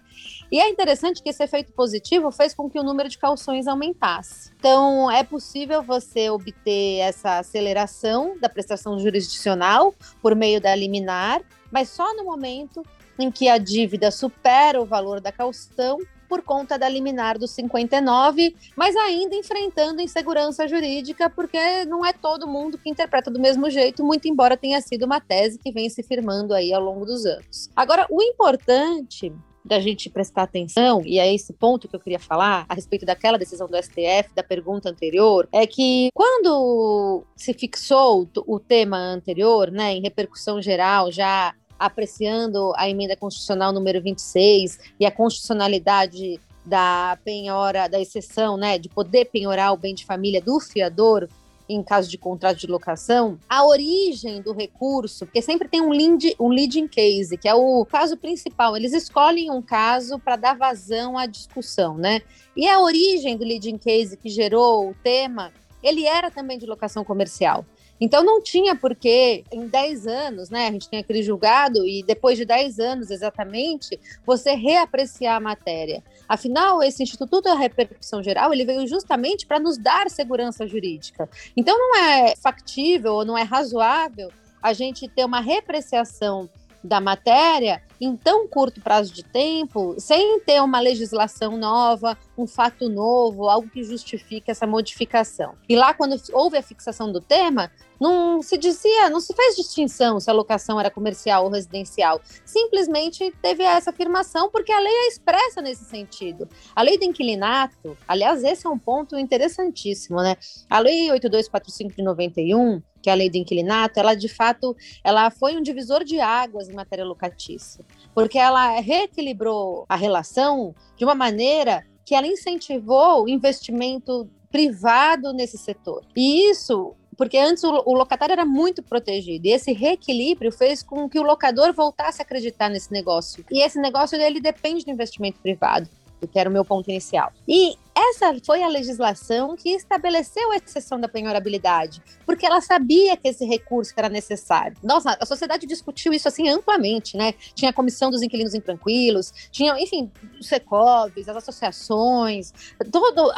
E 0.51 0.59
é 0.59 0.67
interessante 0.67 1.21
que 1.21 1.29
esse 1.29 1.43
efeito 1.43 1.71
positivo 1.71 2.31
fez 2.31 2.53
com 2.53 2.69
que 2.69 2.79
o 2.79 2.83
número 2.83 3.07
de 3.07 3.17
calções 3.17 3.67
aumentasse. 3.67 4.51
Então, 4.57 5.09
é 5.09 5.23
possível 5.23 5.81
você 5.83 6.29
obter 6.29 6.97
essa 6.99 7.37
aceleração 7.39 8.35
da 8.41 8.49
prestação 8.49 8.99
jurisdicional 8.99 9.93
por 10.21 10.35
meio 10.35 10.59
da 10.59 10.75
liminar, 10.75 11.41
mas 11.71 11.89
só 11.89 12.15
no 12.15 12.25
momento 12.25 12.83
em 13.19 13.29
que 13.29 13.47
a 13.47 13.57
dívida 13.57 14.09
supera 14.09 14.81
o 14.81 14.85
valor 14.85 15.21
da 15.21 15.31
calção 15.31 15.99
por 16.29 16.43
conta 16.43 16.77
da 16.77 16.87
liminar 16.87 17.37
do 17.39 17.47
59, 17.47 18.55
mas 18.75 18.95
ainda 18.95 19.35
enfrentando 19.35 20.01
insegurança 20.01 20.67
jurídica, 20.67 21.29
porque 21.29 21.83
não 21.85 22.05
é 22.05 22.13
todo 22.13 22.47
mundo 22.47 22.77
que 22.77 22.89
interpreta 22.89 23.31
do 23.31 23.39
mesmo 23.39 23.69
jeito, 23.69 24.05
muito 24.05 24.27
embora 24.27 24.55
tenha 24.55 24.79
sido 24.79 25.05
uma 25.05 25.19
tese 25.19 25.57
que 25.57 25.71
vem 25.71 25.89
se 25.89 26.03
firmando 26.03 26.53
aí 26.53 26.71
ao 26.71 26.81
longo 26.81 27.05
dos 27.05 27.25
anos. 27.25 27.69
Agora, 27.75 28.05
o 28.09 28.21
importante 28.21 29.33
da 29.63 29.79
gente 29.79 30.09
prestar 30.09 30.43
atenção, 30.43 31.01
e 31.05 31.19
é 31.19 31.33
esse 31.33 31.53
ponto 31.53 31.87
que 31.87 31.95
eu 31.95 31.99
queria 31.99 32.19
falar 32.19 32.65
a 32.67 32.73
respeito 32.73 33.05
daquela 33.05 33.37
decisão 33.37 33.67
do 33.67 33.77
STF, 33.77 34.33
da 34.33 34.43
pergunta 34.43 34.89
anterior, 34.89 35.47
é 35.51 35.67
que 35.67 36.09
quando 36.13 37.23
se 37.35 37.53
fixou 37.53 38.27
o 38.47 38.59
tema 38.59 38.97
anterior, 38.97 39.69
né, 39.69 39.93
em 39.93 40.01
repercussão 40.01 40.61
geral, 40.61 41.11
já 41.11 41.53
apreciando 41.79 42.73
a 42.75 42.89
emenda 42.89 43.15
constitucional 43.15 43.71
número 43.71 44.01
26 44.01 44.79
e 44.99 45.05
a 45.05 45.11
constitucionalidade 45.11 46.39
da 46.65 47.17
penhora, 47.23 47.87
da 47.87 47.99
exceção, 47.99 48.57
né, 48.57 48.77
de 48.77 48.89
poder 48.89 49.25
penhorar 49.25 49.73
o 49.73 49.77
bem 49.77 49.95
de 49.95 50.05
família 50.05 50.41
do 50.41 50.59
fiador 50.59 51.27
em 51.69 51.83
caso 51.83 52.09
de 52.09 52.17
contrato 52.17 52.57
de 52.57 52.67
locação, 52.67 53.37
a 53.47 53.63
origem 53.63 54.41
do 54.41 54.51
recurso, 54.51 55.27
porque 55.27 55.41
sempre 55.41 55.67
tem 55.67 55.79
um, 55.79 55.91
lead, 55.91 56.35
um 56.39 56.49
leading 56.49 56.87
case, 56.87 57.37
que 57.37 57.47
é 57.47 57.53
o 57.53 57.85
caso 57.85 58.17
principal. 58.17 58.75
Eles 58.75 58.91
escolhem 58.91 59.51
um 59.51 59.61
caso 59.61 60.17
para 60.17 60.35
dar 60.35 60.57
vazão 60.57 61.15
à 61.15 61.27
discussão, 61.27 61.95
né? 61.95 62.21
E 62.57 62.67
a 62.67 62.79
origem 62.79 63.37
do 63.37 63.45
leading 63.45 63.77
case 63.77 64.17
que 64.17 64.29
gerou 64.29 64.89
o 64.89 64.95
tema, 65.03 65.53
ele 65.83 66.07
era 66.07 66.31
também 66.31 66.57
de 66.57 66.65
locação 66.65 67.05
comercial. 67.05 67.63
Então 67.99 68.23
não 68.23 68.41
tinha 68.41 68.75
porquê, 68.75 69.43
em 69.51 69.67
10 69.67 70.07
anos, 70.07 70.49
né? 70.49 70.67
A 70.67 70.71
gente 70.71 70.89
tem 70.89 70.99
aquele 70.99 71.21
julgado, 71.21 71.85
e 71.85 72.03
depois 72.03 72.37
de 72.37 72.45
10 72.45 72.79
anos 72.79 73.11
exatamente, 73.11 73.99
você 74.25 74.53
reapreciar 74.53 75.35
a 75.35 75.39
matéria. 75.39 76.03
Afinal, 76.27 76.81
esse 76.81 77.03
Instituto 77.03 77.41
da 77.41 77.55
Repercussão 77.55 78.23
Geral, 78.23 78.53
ele 78.53 78.65
veio 78.65 78.87
justamente 78.87 79.45
para 79.45 79.59
nos 79.59 79.77
dar 79.77 80.09
segurança 80.09 80.67
jurídica. 80.67 81.29
Então 81.55 81.77
não 81.77 81.97
é 81.97 82.35
factível 82.35 83.13
ou 83.13 83.25
não 83.25 83.37
é 83.37 83.43
razoável 83.43 84.31
a 84.61 84.73
gente 84.73 85.07
ter 85.07 85.25
uma 85.25 85.39
repreciação 85.39 86.49
da 86.83 87.01
matéria 87.01 87.81
em 87.99 88.15
tão 88.15 88.47
curto 88.47 88.81
prazo 88.81 89.13
de 89.13 89.23
tempo, 89.23 89.95
sem 89.97 90.39
ter 90.41 90.61
uma 90.61 90.79
legislação 90.79 91.57
nova, 91.57 92.17
um 92.37 92.47
fato 92.47 92.87
novo, 92.87 93.49
algo 93.49 93.69
que 93.69 93.83
justifique 93.83 94.49
essa 94.49 94.65
modificação. 94.65 95.55
E 95.67 95.75
lá, 95.75 95.93
quando 95.93 96.15
houve 96.31 96.57
a 96.57 96.63
fixação 96.63 97.11
do 97.11 97.19
tema, 97.19 97.69
não 97.99 98.41
se 98.41 98.57
dizia, 98.57 99.09
não 99.09 99.19
se 99.19 99.33
fez 99.33 99.55
distinção 99.57 100.19
se 100.19 100.29
a 100.29 100.33
locação 100.33 100.79
era 100.79 100.89
comercial 100.89 101.43
ou 101.43 101.51
residencial. 101.51 102.21
Simplesmente 102.45 103.33
teve 103.41 103.63
essa 103.63 103.89
afirmação 103.89 104.49
porque 104.49 104.71
a 104.71 104.79
lei 104.79 104.93
é 104.93 105.07
expressa 105.07 105.61
nesse 105.61 105.83
sentido. 105.83 106.47
A 106.73 106.81
lei 106.81 106.97
do 106.97 107.03
inquilinato, 107.03 107.97
aliás, 108.07 108.43
esse 108.43 108.65
é 108.65 108.69
um 108.69 108.79
ponto 108.79 109.17
interessantíssimo, 109.17 110.21
né? 110.21 110.37
A 110.69 110.79
lei 110.79 111.11
8245 111.11 111.95
de 111.97 112.03
91, 112.03 112.81
que 113.01 113.09
é 113.09 113.13
a 113.13 113.15
lei 113.15 113.29
do 113.29 113.37
inquilinato, 113.37 113.99
ela 113.99 114.13
de 114.13 114.27
fato, 114.27 114.75
ela 115.03 115.29
foi 115.29 115.55
um 115.55 115.61
divisor 115.61 116.03
de 116.03 116.19
águas 116.19 116.69
em 116.69 116.73
matéria 116.73 117.05
locatícia, 117.05 117.83
porque 118.13 118.37
ela 118.37 118.79
reequilibrou 118.79 119.85
a 119.87 119.95
relação 119.95 120.73
de 120.97 121.05
uma 121.05 121.15
maneira 121.15 121.85
que 122.05 122.15
ela 122.15 122.27
incentivou 122.27 123.23
o 123.23 123.29
investimento 123.29 124.29
privado 124.51 125.31
nesse 125.31 125.57
setor. 125.57 126.03
E 126.15 126.49
isso 126.49 126.95
porque 127.19 127.37
antes 127.37 127.65
o, 127.65 127.93
locatário 127.93 128.31
era 128.31 128.45
muito 128.45 128.81
protegido 128.81 129.45
e 129.45 129.51
esse 129.51 129.73
reequilíbrio 129.73 130.53
fez 130.53 130.81
com 130.81 131.09
que 131.09 131.19
o 131.19 131.21
locador 131.21 131.73
voltasse 131.73 132.21
a 132.21 132.23
acreditar 132.23 132.69
nesse 132.69 132.93
negócio. 132.93 133.43
E 133.51 133.61
esse 133.61 133.77
negócio 133.77 134.17
ele 134.17 134.39
depende 134.39 134.85
do 134.85 134.91
investimento 134.91 135.37
privado, 135.41 135.89
que 136.31 136.39
era 136.39 136.49
o 136.49 136.53
meu 136.53 136.63
ponto 136.63 136.89
inicial. 136.89 137.33
E 137.45 137.75
essa 137.99 138.35
foi 138.45 138.63
a 138.63 138.67
legislação 138.67 139.55
que 139.55 139.69
estabeleceu 139.69 140.51
a 140.51 140.57
exceção 140.57 140.99
da 140.99 141.07
penhorabilidade, 141.07 142.01
porque 142.25 142.45
ela 142.45 142.61
sabia 142.61 143.17
que 143.17 143.27
esse 143.27 143.45
recurso 143.45 143.93
era 143.95 144.09
necessário. 144.09 144.77
Nossa, 144.83 145.17
a 145.19 145.25
sociedade 145.25 145.65
discutiu 145.65 146.13
isso 146.13 146.27
assim 146.27 146.47
amplamente, 146.49 147.17
né? 147.17 147.33
Tinha 147.53 147.71
a 147.71 147.73
comissão 147.73 148.09
dos 148.09 148.21
inquilinos 148.21 148.53
intranquilos, 148.53 149.33
tinha, 149.51 149.79
enfim, 149.79 150.11
os 150.39 150.47
secovs, 150.47 151.27
as 151.27 151.37
associações, 151.37 152.53
todo, 152.91 153.31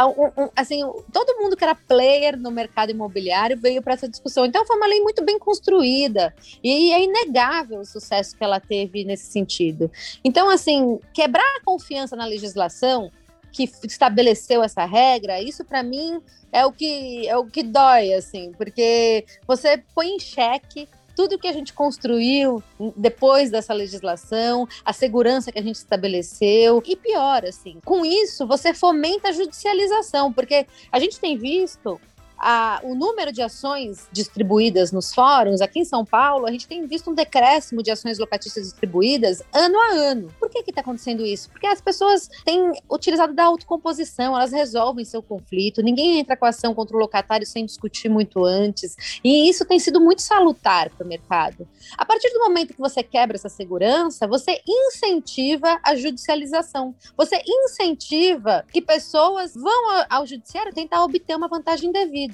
assim, 0.55 0.81
todo 1.11 1.37
mundo 1.39 1.55
que 1.55 1.63
era 1.63 1.75
player 1.75 2.37
no 2.37 2.51
mercado 2.51 2.91
imobiliário 2.91 3.57
veio 3.57 3.81
para 3.81 3.93
essa 3.93 4.07
discussão. 4.07 4.45
Então 4.45 4.65
foi 4.65 4.75
uma 4.77 4.87
lei 4.87 5.01
muito 5.01 5.23
bem 5.23 5.39
construída 5.39 6.33
e 6.63 6.91
é 6.91 7.03
inegável 7.03 7.79
o 7.79 7.85
sucesso 7.85 8.35
que 8.35 8.43
ela 8.43 8.59
teve 8.59 9.03
nesse 9.03 9.31
sentido. 9.31 9.91
Então, 10.23 10.49
assim, 10.49 10.99
quebrar 11.13 11.57
a 11.57 11.63
confiança 11.63 12.15
na 12.15 12.25
legislação 12.25 13.11
que 13.51 13.69
estabeleceu 13.83 14.63
essa 14.63 14.85
regra, 14.85 15.41
isso 15.41 15.63
para 15.65 15.83
mim 15.83 16.21
é 16.51 16.65
o 16.65 16.71
que 16.71 17.27
é 17.27 17.37
o 17.37 17.45
que 17.45 17.63
dói, 17.63 18.13
assim, 18.13 18.51
porque 18.57 19.25
você 19.47 19.83
põe 19.93 20.09
em 20.15 20.19
xeque 20.19 20.87
tudo 21.15 21.37
que 21.37 21.47
a 21.47 21.53
gente 21.53 21.73
construiu 21.73 22.63
depois 22.95 23.51
dessa 23.51 23.73
legislação, 23.73 24.67
a 24.83 24.93
segurança 24.93 25.51
que 25.51 25.59
a 25.59 25.63
gente 25.63 25.75
estabeleceu, 25.75 26.81
e 26.85 26.95
pior, 26.95 27.45
assim, 27.45 27.79
com 27.83 28.05
isso 28.05 28.47
você 28.47 28.73
fomenta 28.73 29.29
a 29.29 29.31
judicialização, 29.31 30.31
porque 30.31 30.65
a 30.91 30.99
gente 30.99 31.19
tem 31.19 31.37
visto 31.37 31.99
a, 32.41 32.79
o 32.83 32.95
número 32.95 33.31
de 33.31 33.41
ações 33.41 34.07
distribuídas 34.11 34.91
nos 34.91 35.13
fóruns, 35.13 35.61
aqui 35.61 35.79
em 35.79 35.85
São 35.85 36.03
Paulo, 36.03 36.47
a 36.47 36.51
gente 36.51 36.67
tem 36.67 36.87
visto 36.87 37.11
um 37.11 37.13
decréscimo 37.13 37.83
de 37.83 37.91
ações 37.91 38.17
locatistas 38.17 38.63
distribuídas 38.63 39.43
ano 39.53 39.79
a 39.79 39.93
ano. 39.93 40.33
Por 40.39 40.49
que 40.49 40.63
está 40.67 40.81
acontecendo 40.81 41.23
isso? 41.23 41.49
Porque 41.51 41.67
as 41.67 41.79
pessoas 41.79 42.27
têm 42.43 42.73
utilizado 42.89 43.33
da 43.33 43.45
autocomposição, 43.45 44.35
elas 44.35 44.51
resolvem 44.51 45.05
seu 45.05 45.21
conflito, 45.21 45.83
ninguém 45.83 46.19
entra 46.19 46.35
com 46.35 46.45
ação 46.45 46.73
contra 46.73 46.97
o 46.97 46.99
locatário 46.99 47.45
sem 47.45 47.65
discutir 47.65 48.09
muito 48.09 48.43
antes, 48.43 48.95
e 49.23 49.47
isso 49.47 49.63
tem 49.63 49.79
sido 49.79 50.01
muito 50.01 50.21
salutar 50.21 50.89
para 50.89 51.05
o 51.05 51.07
mercado. 51.07 51.67
A 51.95 52.05
partir 52.05 52.31
do 52.31 52.39
momento 52.39 52.73
que 52.73 52.79
você 52.79 53.03
quebra 53.03 53.37
essa 53.37 53.49
segurança, 53.49 54.27
você 54.27 54.61
incentiva 54.67 55.79
a 55.83 55.95
judicialização, 55.95 56.95
você 57.15 57.39
incentiva 57.45 58.65
que 58.71 58.81
pessoas 58.81 59.53
vão 59.53 60.05
ao 60.09 60.25
judiciário 60.25 60.73
tentar 60.73 61.03
obter 61.03 61.35
uma 61.35 61.47
vantagem 61.47 61.91
devida. 61.91 62.30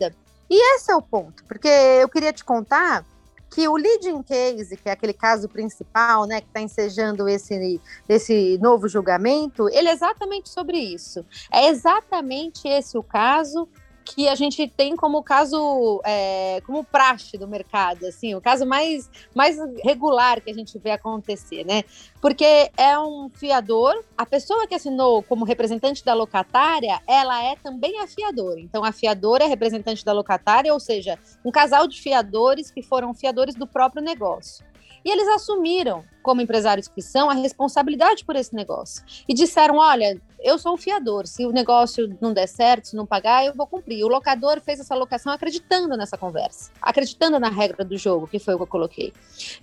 E 0.50 0.76
esse 0.76 0.92
é 0.92 0.96
o 0.96 1.02
ponto, 1.02 1.44
porque 1.46 1.68
eu 1.68 2.08
queria 2.08 2.32
te 2.32 2.44
contar 2.44 3.06
que 3.50 3.68
o 3.68 3.76
leading 3.76 4.22
case, 4.24 4.76
que 4.76 4.90
é 4.90 4.92
aquele 4.92 5.14
caso 5.14 5.48
principal, 5.48 6.26
né, 6.26 6.42
que 6.42 6.48
está 6.48 6.62
ensejando 6.62 7.28
esse, 7.28 7.82
esse 8.08 8.58
novo 8.62 8.88
julgamento, 8.88 9.70
ele 9.70 9.88
é 9.88 9.94
exatamente 9.94 10.50
sobre 10.50 10.78
isso. 10.78 11.26
É 11.52 11.68
exatamente 11.68 12.68
esse 12.68 12.98
o 12.98 13.04
caso 13.04 13.68
que 14.16 14.28
a 14.28 14.36
gente 14.36 14.68
tem 14.68 14.96
como 14.96 15.22
caso, 15.22 16.02
é, 16.06 16.62
como 16.66 16.84
praxe 16.84 17.38
do 17.38 17.48
mercado, 17.48 18.06
assim, 18.06 18.36
o 18.36 18.42
caso 18.42 18.66
mais, 18.66 19.10
mais 19.36 19.58
regular 19.84 20.42
que 20.42 20.50
a 20.50 20.54
gente 20.54 20.78
vê 20.80 20.92
acontecer, 20.92 21.66
né? 21.66 21.84
Porque 22.22 22.72
é 22.76 22.98
um 23.00 23.30
fiador, 23.30 24.04
a 24.18 24.26
pessoa 24.26 24.68
que 24.68 24.76
assinou 24.76 25.22
como 25.24 25.46
representante 25.46 26.04
da 26.04 26.14
locatária, 26.14 27.02
ela 27.08 27.44
é 27.44 27.56
também 27.56 28.00
a 28.00 28.08
fiadora. 28.08 28.60
Então, 28.60 28.84
a 28.84 28.92
fiadora 28.92 29.44
é 29.44 29.48
representante 29.48 30.04
da 30.04 30.14
locatária, 30.14 30.74
ou 30.74 30.80
seja, 30.80 31.18
um 31.44 31.52
casal 31.52 31.88
de 31.88 32.02
fiadores 32.02 32.72
que 32.72 32.82
foram 32.82 33.14
fiadores 33.14 33.56
do 33.56 33.68
próprio 33.68 34.02
negócio. 34.02 34.66
E 35.08 35.10
eles 35.10 35.30
assumiram, 35.30 36.04
como 36.22 36.42
empresários 36.42 36.90
que 36.90 37.02
são, 37.02 37.30
a 37.30 37.34
responsabilidade 37.34 38.26
por 38.26 38.36
esse 38.36 38.54
negócio. 38.54 39.02
E 39.26 39.34
disseram: 39.34 39.78
olha, 39.78 40.22
eu 40.38 40.60
sou 40.60 40.74
o 40.74 40.78
fiador, 40.78 41.26
se 41.26 41.46
o 41.46 41.52
negócio 41.54 42.14
não 42.20 42.34
der 42.34 42.46
certo, 42.46 42.90
se 42.90 42.96
não 42.98 43.06
pagar, 43.06 43.46
eu 43.46 43.54
vou 43.54 43.66
cumprir. 43.66 44.04
O 44.04 44.10
locador 44.10 44.60
fez 44.60 44.82
essa 44.82 44.94
locação 44.96 45.32
acreditando 45.32 45.96
nessa 45.96 46.18
conversa, 46.18 46.74
acreditando 46.82 47.40
na 47.40 47.48
regra 47.48 47.86
do 47.86 47.98
jogo, 47.98 48.28
que 48.28 48.38
foi 48.38 48.56
o 48.56 48.58
que 48.58 48.64
eu 48.64 48.68
coloquei. 48.68 49.14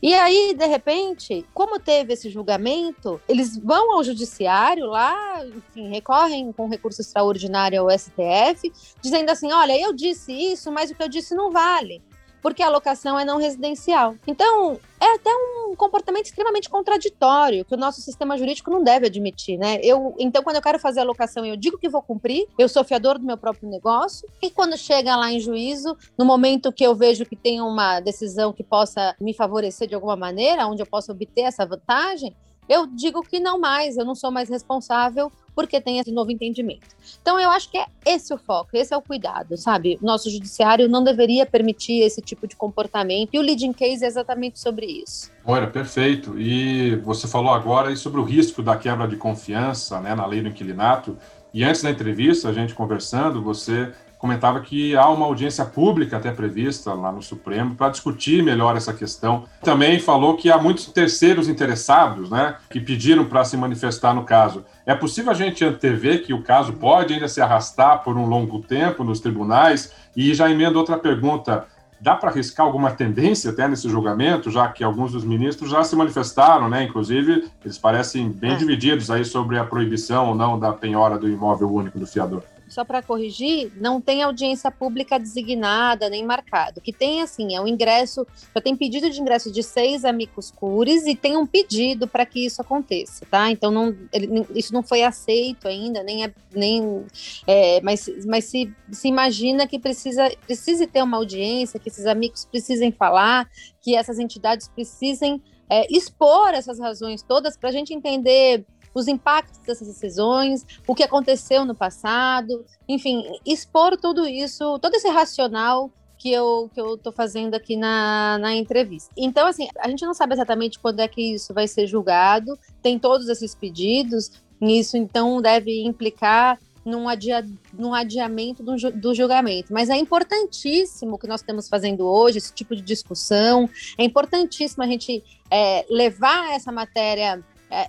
E 0.01 0.15
aí, 0.15 0.55
de 0.55 0.67
repente, 0.67 1.45
como 1.53 1.79
teve 1.79 2.15
esse 2.15 2.31
julgamento, 2.31 3.21
eles 3.29 3.59
vão 3.59 3.93
ao 3.93 4.03
judiciário 4.03 4.87
lá, 4.87 5.45
enfim, 5.45 5.91
recorrem 5.91 6.53
com 6.53 6.71
recurso 6.71 7.03
extraordinário 7.03 7.83
ao 7.83 7.91
STF, 7.91 8.73
dizendo 9.03 9.29
assim: 9.29 9.53
olha, 9.53 9.79
eu 9.79 9.93
disse 9.93 10.33
isso, 10.33 10.73
mas 10.73 10.91
o 10.91 10.95
que 10.95 11.03
eu 11.03 11.09
disse 11.11 11.35
não 11.35 11.51
vale 11.51 12.03
porque 12.45 12.63
a 12.63 12.69
locação 12.69 13.19
é 13.19 13.25
não 13.25 13.39
residencial. 13.39 14.17
Então, 14.27 14.79
é 15.01 15.15
até 15.15 15.31
um 15.35 15.75
comportamento 15.75 16.27
extremamente 16.27 16.69
contraditório, 16.69 17.65
que 17.65 17.73
o 17.73 17.79
nosso 17.79 18.03
sistema 18.03 18.37
jurídico 18.37 18.71
não 18.71 18.85
deve 18.85 19.07
admitir, 19.07 19.57
né? 19.57 19.81
Eu, 19.83 20.15
então, 20.19 20.43
quando 20.43 20.57
eu 20.57 20.63
quero 20.63 20.79
fazer 20.79 21.01
a 21.01 21.05
locação, 21.05 21.47
eu 21.47 21.57
digo 21.57 21.79
que 21.79 21.89
vou 21.89 22.03
cumprir, 22.03 22.47
eu 22.59 22.69
sou 22.69 22.85
fiador 22.85 23.19
do 23.19 23.25
meu 23.25 23.39
próprio 23.39 23.67
negócio, 23.67 24.29
e 24.43 24.51
quando 24.51 24.77
chega 24.77 25.17
lá 25.17 25.33
em 25.33 25.41
juízo, 25.41 25.97
no 26.19 26.27
momento 26.27 26.71
que 26.71 26.85
eu 26.85 26.95
vejo 26.95 27.25
que 27.25 27.35
tem 27.35 27.63
uma 27.63 27.99
decisão 28.01 28.53
que 28.53 28.63
possa 28.63 29.17
me 29.19 29.33
favorecer 29.33 29.89
de 29.89 29.95
alguma 29.95 30.15
maneira, 30.15 30.67
onde 30.67 30.83
eu 30.83 30.87
possa 30.87 31.13
obter 31.13 31.45
essa 31.45 31.65
vantagem, 31.65 32.37
eu 32.69 32.87
digo 32.87 33.23
que 33.23 33.41
não 33.41 33.59
mais, 33.59 33.97
eu 33.97 34.05
não 34.05 34.15
sou 34.15 34.31
mais 34.31 34.51
responsável 34.51 35.33
porque 35.55 35.81
tem 35.81 35.99
esse 35.99 36.11
novo 36.11 36.31
entendimento. 36.31 36.89
Então, 37.21 37.39
eu 37.39 37.51
acho 37.51 37.71
que 37.71 37.79
é 37.79 37.87
esse 38.05 38.33
o 38.33 38.39
foco, 38.39 38.71
esse 38.75 38.93
é 38.93 38.97
o 38.97 39.03
cuidado, 39.03 39.57
sabe? 39.57 39.99
Nosso 40.03 40.31
judiciário 40.31 40.89
não 40.89 41.03
deveria 41.03 41.47
permitir 41.47 42.01
esse 42.01 42.21
tipo 42.21 42.47
de 42.47 42.57
comportamento 42.57 43.31
e 43.33 43.39
o 43.39 43.43
leading 43.43 43.73
case 43.73 44.05
é 44.05 44.09
exatamente 44.09 44.59
sobre 44.59 44.87
isso. 44.87 45.31
Olha, 45.45 45.67
perfeito. 45.67 46.39
E 46.39 46.97
você 46.97 47.29
falou 47.29 47.53
agora 47.53 47.95
sobre 47.97 48.21
o 48.21 48.25
risco 48.25 48.63
da 48.63 48.77
quebra 48.77 49.07
de 49.07 49.17
confiança 49.17 50.01
né, 50.01 50.15
na 50.15 50.27
lei 50.27 50.41
do 50.43 50.49
inquilinato. 50.49 51.17
E 51.53 51.63
antes 51.63 51.83
da 51.83 51.91
entrevista, 51.91 52.49
a 52.49 52.53
gente 52.53 52.75
conversando, 52.75 53.43
você 53.43 53.93
comentava 54.25 54.59
que 54.61 54.97
há 54.97 55.07
uma 55.11 55.27
audiência 55.27 55.67
pública 55.67 56.17
até 56.17 56.33
prevista 56.33 56.95
lá 56.95 57.13
no 57.13 57.21
Supremo 57.21 57.75
para 57.75 57.91
discutir 57.91 58.43
melhor 58.43 58.75
essa 58.75 58.95
questão. 58.95 59.45
Também 59.61 59.99
falou 59.99 60.35
que 60.35 60.51
há 60.51 60.57
muitos 60.57 60.87
terceiros 60.87 61.47
interessados, 61.47 62.31
né, 62.31 62.57
que 62.71 62.81
pediram 62.81 63.27
para 63.27 63.45
se 63.45 63.55
manifestar 63.55 64.15
no 64.15 64.25
caso. 64.25 64.65
É 64.87 64.95
possível 64.95 65.31
a 65.31 65.35
gente 65.35 65.63
antever 65.63 66.25
que 66.25 66.33
o 66.33 66.43
caso 66.43 66.73
pode 66.73 67.13
ainda 67.13 67.29
se 67.29 67.43
arrastar 67.43 68.03
por 68.03 68.17
um 68.17 68.25
longo 68.25 68.61
tempo 68.61 69.05
nos 69.05 69.21
tribunais? 69.21 69.93
E 70.17 70.33
já 70.33 70.51
emendo 70.51 70.79
outra 70.79 70.97
pergunta. 70.97 71.67
Dá 72.01 72.17
para 72.17 72.31
arriscar 72.31 72.65
alguma 72.65 72.93
tendência 72.93 73.51
até 73.51 73.69
nesse 73.69 73.91
julgamento, 73.91 74.51
já 74.51 74.69
que 74.69 74.83
alguns 74.83 75.13
dos 75.13 75.25
ministros 75.25 75.71
já 75.71 75.85
se 75.85 75.95
manifestaram, 75.95 76.69
né? 76.71 76.83
Inclusive, 76.83 77.51
eles 77.63 77.77
parecem 77.77 78.31
bem 78.31 78.53
é. 78.53 78.57
divididos 78.57 79.11
aí 79.11 79.25
sobre 79.25 79.59
a 79.59 79.65
proibição 79.65 80.29
ou 80.29 80.35
não 80.35 80.59
da 80.59 80.73
penhora 80.73 81.19
do 81.19 81.29
imóvel 81.29 81.71
único 81.71 81.99
do 81.99 82.07
fiador 82.07 82.43
só 82.69 82.85
para 82.85 83.03
corrigir, 83.03 83.73
não 83.77 84.01
tem 84.01 84.23
audiência 84.23 84.71
pública 84.71 85.19
designada 85.19 86.09
nem 86.09 86.25
marcado. 86.25 86.81
Que 86.81 86.93
tem 86.93 87.23
assim, 87.23 87.55
é 87.55 87.61
um 87.61 87.67
ingresso, 87.67 88.27
já 88.55 88.61
tem 88.61 88.77
pedido 88.77 89.11
de 89.11 89.21
ingresso 89.21 89.51
de 89.53 89.63
seis 89.63 90.05
amigos 90.05 90.51
cures 90.51 91.07
e 91.07 91.15
tem 91.15 91.37
um 91.37 91.47
pedido 91.47 92.07
para 92.09 92.27
que 92.27 92.45
isso 92.45 92.61
aconteça, 92.61 93.27
tá? 93.31 93.51
Então 93.51 93.71
não, 93.71 93.95
ele, 94.13 94.47
isso 94.55 94.73
não 94.73 94.83
foi 94.83 95.03
aceito 95.03 95.69
ainda, 95.69 96.03
nem, 96.03 96.25
é, 96.25 96.35
nem 96.55 97.05
é, 97.47 97.81
mas, 97.81 98.09
mas 98.27 98.45
se, 98.45 98.73
se 98.91 99.09
imagina 99.09 99.67
que 99.67 99.79
precisa 99.79 100.31
precise 100.47 100.87
ter 100.87 101.03
uma 101.03 101.17
audiência, 101.17 101.79
que 101.79 101.89
esses 101.89 102.07
amigos 102.07 102.45
precisem 102.45 102.91
falar, 102.93 103.49
que 103.81 103.97
essas 103.97 104.19
entidades 104.19 104.69
precisem 104.69 105.43
é, 105.69 105.87
expor 105.91 106.51
essas 106.55 106.79
razões 106.79 107.23
todas 107.23 107.57
para 107.57 107.69
a 107.69 107.73
gente 107.73 107.95
entender 107.95 108.65
os 108.95 109.09
impactos 109.09 109.59
dessas 109.59 109.89
decisões, 109.89 110.65
o 110.87 110.95
que 110.95 111.03
aconteceu 111.03 111.65
no 111.65 111.75
passado, 111.75 112.65
enfim, 112.89 113.25
expor 113.45 113.97
tudo 113.97 114.27
isso, 114.27 114.79
todo 114.79 114.95
esse 114.95 115.09
racional 115.09 115.91
que 116.17 116.33
eu 116.33 116.71
que 116.73 116.81
eu 116.81 116.97
tô 116.97 117.13
fazendo 117.13 117.55
aqui 117.55 117.77
na, 117.77 118.39
na 118.39 118.55
entrevista. 118.55 119.13
Então, 119.17 119.47
assim, 119.47 119.69
a 119.79 119.89
gente 119.89 120.07
não 120.07 120.15
sabe 120.15 120.35
exatamente 120.35 120.79
quando 120.79 121.01
é 121.01 121.09
que 121.09 121.35
isso 121.35 121.53
vai 121.53 121.67
ser 121.67 121.87
julgado, 121.87 122.59
tem 122.81 122.99
todos 122.99 123.29
esses 123.29 123.55
pedidos, 123.55 124.31
isso 124.63 124.97
então 124.97 125.43
deve 125.43 125.83
implicar 125.85 126.59
num, 126.85 127.09
adia, 127.09 127.45
num 127.73 127.95
adiamento 127.95 128.63
do, 128.63 128.77
do, 128.93 129.15
julgamento. 129.15 129.73
Mas 129.73 129.89
é 129.89 129.97
importantíssimo 129.97 131.15
o 131.15 131.19
que 131.19 131.27
nós 131.27 131.41
estamos 131.41 131.69
fazendo 131.69 132.07
hoje, 132.07 132.39
esse 132.39 132.53
tipo 132.53 132.77
de 132.77 132.83
discussão, 132.83 133.69
é 133.99 134.05
importantíssimo 134.05 134.83
a 134.83 134.87
gente 134.87 135.25
é, 135.51 135.85
levar 135.89 136.53
essa 136.53 136.71
matéria 136.71 137.43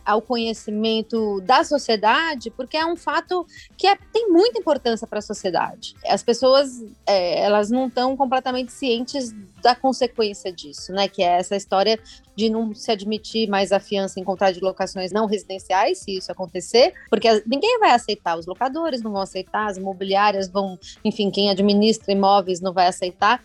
ao 0.05 0.21
conhecimento 0.21 1.41
da 1.41 1.63
sociedade, 1.63 2.49
porque 2.51 2.77
é 2.77 2.85
um 2.85 2.95
fato 2.95 3.45
que 3.77 3.87
é, 3.87 3.95
tem 4.11 4.29
muita 4.29 4.59
importância 4.59 5.07
para 5.07 5.19
a 5.19 5.21
sociedade. 5.21 5.95
As 6.07 6.23
pessoas 6.23 6.83
é, 7.05 7.39
elas 7.41 7.69
não 7.69 7.87
estão 7.87 8.15
completamente 8.15 8.71
cientes 8.71 9.33
da 9.61 9.75
consequência 9.75 10.51
disso, 10.51 10.91
né? 10.91 11.07
Que 11.07 11.23
é 11.23 11.39
essa 11.39 11.55
história 11.55 11.99
de 12.35 12.49
não 12.49 12.73
se 12.73 12.91
admitir 12.91 13.49
mais 13.49 13.71
a 13.71 13.79
fiança 13.79 14.19
em 14.19 14.23
contrato 14.23 14.55
de 14.55 14.61
locações 14.61 15.11
não 15.11 15.25
residenciais, 15.25 15.99
se 15.99 16.17
isso 16.17 16.31
acontecer, 16.31 16.93
porque 17.09 17.43
ninguém 17.47 17.79
vai 17.79 17.91
aceitar, 17.91 18.37
os 18.37 18.45
locadores 18.45 19.01
não 19.01 19.11
vão 19.11 19.21
aceitar, 19.21 19.67
as 19.67 19.77
imobiliárias 19.77 20.47
vão, 20.47 20.77
enfim, 21.03 21.31
quem 21.31 21.49
administra 21.49 22.11
imóveis 22.11 22.61
não 22.61 22.73
vai 22.73 22.87
aceitar, 22.87 23.43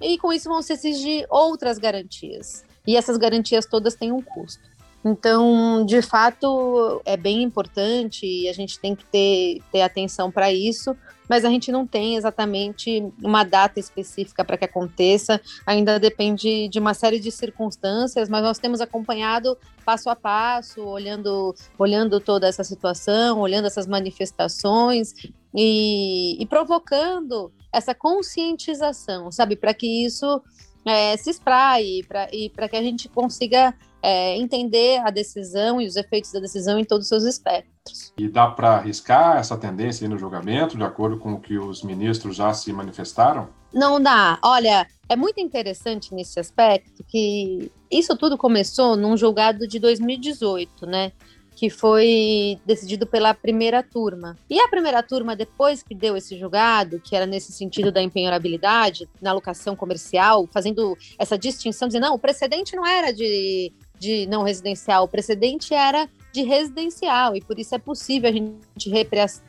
e 0.00 0.16
com 0.18 0.32
isso 0.32 0.48
vão 0.48 0.62
se 0.62 0.72
exigir 0.72 1.26
outras 1.28 1.76
garantias. 1.78 2.64
E 2.86 2.96
essas 2.96 3.18
garantias 3.18 3.66
todas 3.66 3.94
têm 3.94 4.12
um 4.12 4.22
custo. 4.22 4.62
Então, 5.04 5.84
de 5.86 6.02
fato, 6.02 7.00
é 7.04 7.16
bem 7.16 7.42
importante 7.42 8.26
e 8.26 8.48
a 8.48 8.52
gente 8.52 8.78
tem 8.78 8.94
que 8.94 9.04
ter, 9.06 9.62
ter 9.70 9.82
atenção 9.82 10.30
para 10.30 10.52
isso, 10.52 10.96
mas 11.28 11.44
a 11.44 11.50
gente 11.50 11.70
não 11.70 11.86
tem 11.86 12.16
exatamente 12.16 13.04
uma 13.22 13.44
data 13.44 13.78
específica 13.78 14.44
para 14.44 14.56
que 14.56 14.64
aconteça, 14.64 15.40
ainda 15.66 16.00
depende 16.00 16.68
de 16.68 16.78
uma 16.78 16.94
série 16.94 17.20
de 17.20 17.30
circunstâncias, 17.30 18.28
mas 18.28 18.42
nós 18.42 18.58
temos 18.58 18.80
acompanhado 18.80 19.56
passo 19.84 20.08
a 20.10 20.16
passo, 20.16 20.82
olhando, 20.82 21.54
olhando 21.78 22.18
toda 22.18 22.48
essa 22.48 22.64
situação, 22.64 23.40
olhando 23.40 23.66
essas 23.66 23.86
manifestações 23.86 25.14
e, 25.54 26.42
e 26.42 26.46
provocando 26.46 27.52
essa 27.72 27.94
conscientização, 27.94 29.30
sabe, 29.30 29.54
para 29.54 29.74
que 29.74 30.04
isso 30.04 30.42
é, 30.84 31.16
se 31.16 31.30
espraie 31.30 32.02
pra, 32.04 32.28
e 32.32 32.48
para 32.48 32.68
que 32.68 32.76
a 32.76 32.82
gente 32.82 33.08
consiga 33.08 33.74
é, 34.02 34.36
entender 34.36 34.98
a 34.98 35.10
decisão 35.10 35.80
e 35.80 35.86
os 35.86 35.96
efeitos 35.96 36.32
da 36.32 36.40
decisão 36.40 36.78
em 36.78 36.84
todos 36.84 37.04
os 37.04 37.08
seus 37.08 37.24
espectros. 37.24 38.12
E 38.18 38.28
dá 38.28 38.48
para 38.48 38.76
arriscar 38.76 39.38
essa 39.38 39.56
tendência 39.56 40.08
no 40.08 40.18
julgamento, 40.18 40.76
de 40.76 40.84
acordo 40.84 41.18
com 41.18 41.32
o 41.32 41.40
que 41.40 41.58
os 41.58 41.82
ministros 41.82 42.36
já 42.36 42.52
se 42.52 42.72
manifestaram? 42.72 43.48
Não 43.72 44.00
dá. 44.00 44.38
Olha, 44.42 44.86
é 45.08 45.16
muito 45.16 45.40
interessante 45.40 46.14
nesse 46.14 46.38
aspecto 46.38 47.04
que 47.06 47.70
isso 47.90 48.16
tudo 48.16 48.38
começou 48.38 48.96
num 48.96 49.16
julgado 49.16 49.66
de 49.66 49.78
2018, 49.78 50.86
né? 50.86 51.12
que 51.58 51.68
foi 51.68 52.56
decidido 52.64 53.04
pela 53.04 53.34
primeira 53.34 53.82
turma. 53.82 54.38
E 54.48 54.60
a 54.60 54.68
primeira 54.68 55.02
turma, 55.02 55.34
depois 55.34 55.82
que 55.82 55.92
deu 55.92 56.16
esse 56.16 56.38
julgado, 56.38 57.00
que 57.00 57.16
era 57.16 57.26
nesse 57.26 57.50
sentido 57.50 57.90
da 57.90 58.00
empenhorabilidade 58.00 59.08
na 59.20 59.32
locação 59.32 59.74
comercial, 59.74 60.46
fazendo 60.52 60.96
essa 61.18 61.36
distinção, 61.36 61.88
dizendo, 61.88 62.04
não, 62.04 62.14
o 62.14 62.18
precedente 62.18 62.76
não 62.76 62.86
era 62.86 63.12
de 63.12 63.72
de 63.98 64.26
não 64.26 64.42
residencial, 64.42 65.04
o 65.04 65.08
precedente 65.08 65.74
era 65.74 66.08
de 66.32 66.42
residencial 66.42 67.34
e 67.34 67.40
por 67.40 67.58
isso 67.58 67.74
é 67.74 67.78
possível 67.78 68.28
a 68.28 68.32
gente 68.32 68.90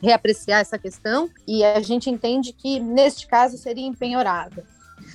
reapreciar 0.02 0.60
essa 0.60 0.78
questão 0.78 1.30
e 1.46 1.62
a 1.64 1.80
gente 1.80 2.10
entende 2.10 2.52
que 2.52 2.80
neste 2.80 3.26
caso 3.26 3.56
seria 3.56 3.86
empenhorada. 3.86 4.64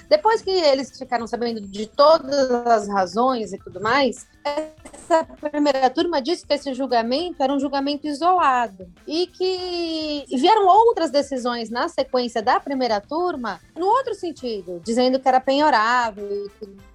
Depois 0.10 0.42
que 0.42 0.52
eles 0.52 0.98
ficaram 0.98 1.26
sabendo 1.26 1.62
de 1.62 1.88
todas 1.88 2.52
as 2.52 2.88
razões 2.88 3.54
e 3.54 3.58
tudo 3.58 3.82
mais, 3.82 4.28
essa 4.44 5.24
primeira 5.24 5.90
turma 5.90 6.22
disse 6.22 6.46
que 6.46 6.54
esse 6.54 6.74
julgamento 6.74 7.42
era 7.42 7.54
um 7.54 7.60
julgamento 7.60 8.08
isolado 8.08 8.88
e 9.08 9.28
que 9.28 10.26
vieram 10.38 10.68
outras 10.68 11.10
decisões 11.10 11.70
na 11.70 11.88
sequência 11.88 12.42
da 12.42 12.60
primeira 12.60 13.02
turma 13.02 13.60
no 13.76 13.88
outro 13.88 14.14
sentido, 14.14 14.82
dizendo 14.84 15.20
que 15.20 15.28
era 15.28 15.40
penhorável 15.40 16.46
e 16.46 16.50
tudo 16.60 16.95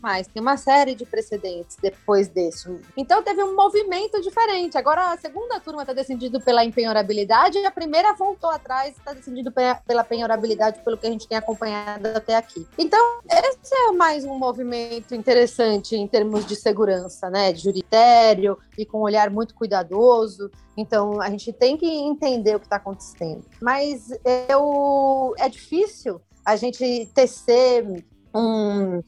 mais. 0.00 0.26
Tem 0.26 0.40
uma 0.40 0.56
série 0.56 0.94
de 0.94 1.04
precedentes 1.04 1.76
depois 1.80 2.28
disso. 2.28 2.80
Então 2.96 3.22
teve 3.22 3.42
um 3.42 3.54
movimento 3.54 4.20
diferente. 4.20 4.76
Agora 4.76 5.12
a 5.12 5.16
segunda 5.16 5.60
turma 5.60 5.82
está 5.82 5.92
decidindo 5.92 6.40
pela 6.40 6.64
empenhorabilidade 6.64 7.58
e 7.58 7.66
a 7.66 7.70
primeira 7.70 8.12
voltou 8.14 8.50
atrás 8.50 8.94
e 8.94 8.98
está 8.98 9.12
decidindo 9.12 9.52
pela 9.52 10.04
penhorabilidade, 10.04 10.80
pelo 10.84 10.96
que 10.96 11.06
a 11.06 11.10
gente 11.10 11.28
tem 11.28 11.38
acompanhado 11.38 12.08
até 12.08 12.36
aqui. 12.36 12.66
Então, 12.78 13.20
esse 13.28 13.74
é 13.74 13.92
mais 13.92 14.24
um 14.24 14.38
movimento 14.38 15.14
interessante 15.14 15.96
em 15.96 16.06
termos 16.06 16.46
de 16.46 16.56
segurança, 16.56 17.28
né? 17.30 17.52
De 17.52 17.62
juritério 17.62 18.58
e 18.76 18.84
com 18.86 18.98
um 18.98 19.02
olhar 19.02 19.30
muito 19.30 19.54
cuidadoso. 19.54 20.50
Então, 20.76 21.20
a 21.20 21.28
gente 21.28 21.52
tem 21.52 21.76
que 21.76 21.86
entender 21.86 22.56
o 22.56 22.60
que 22.60 22.66
está 22.66 22.76
acontecendo. 22.76 23.44
Mas 23.60 24.08
eu, 24.48 25.34
é 25.38 25.48
difícil 25.48 26.20
a 26.44 26.56
gente 26.56 27.10
tecer 27.14 28.04
um, 28.34 29.02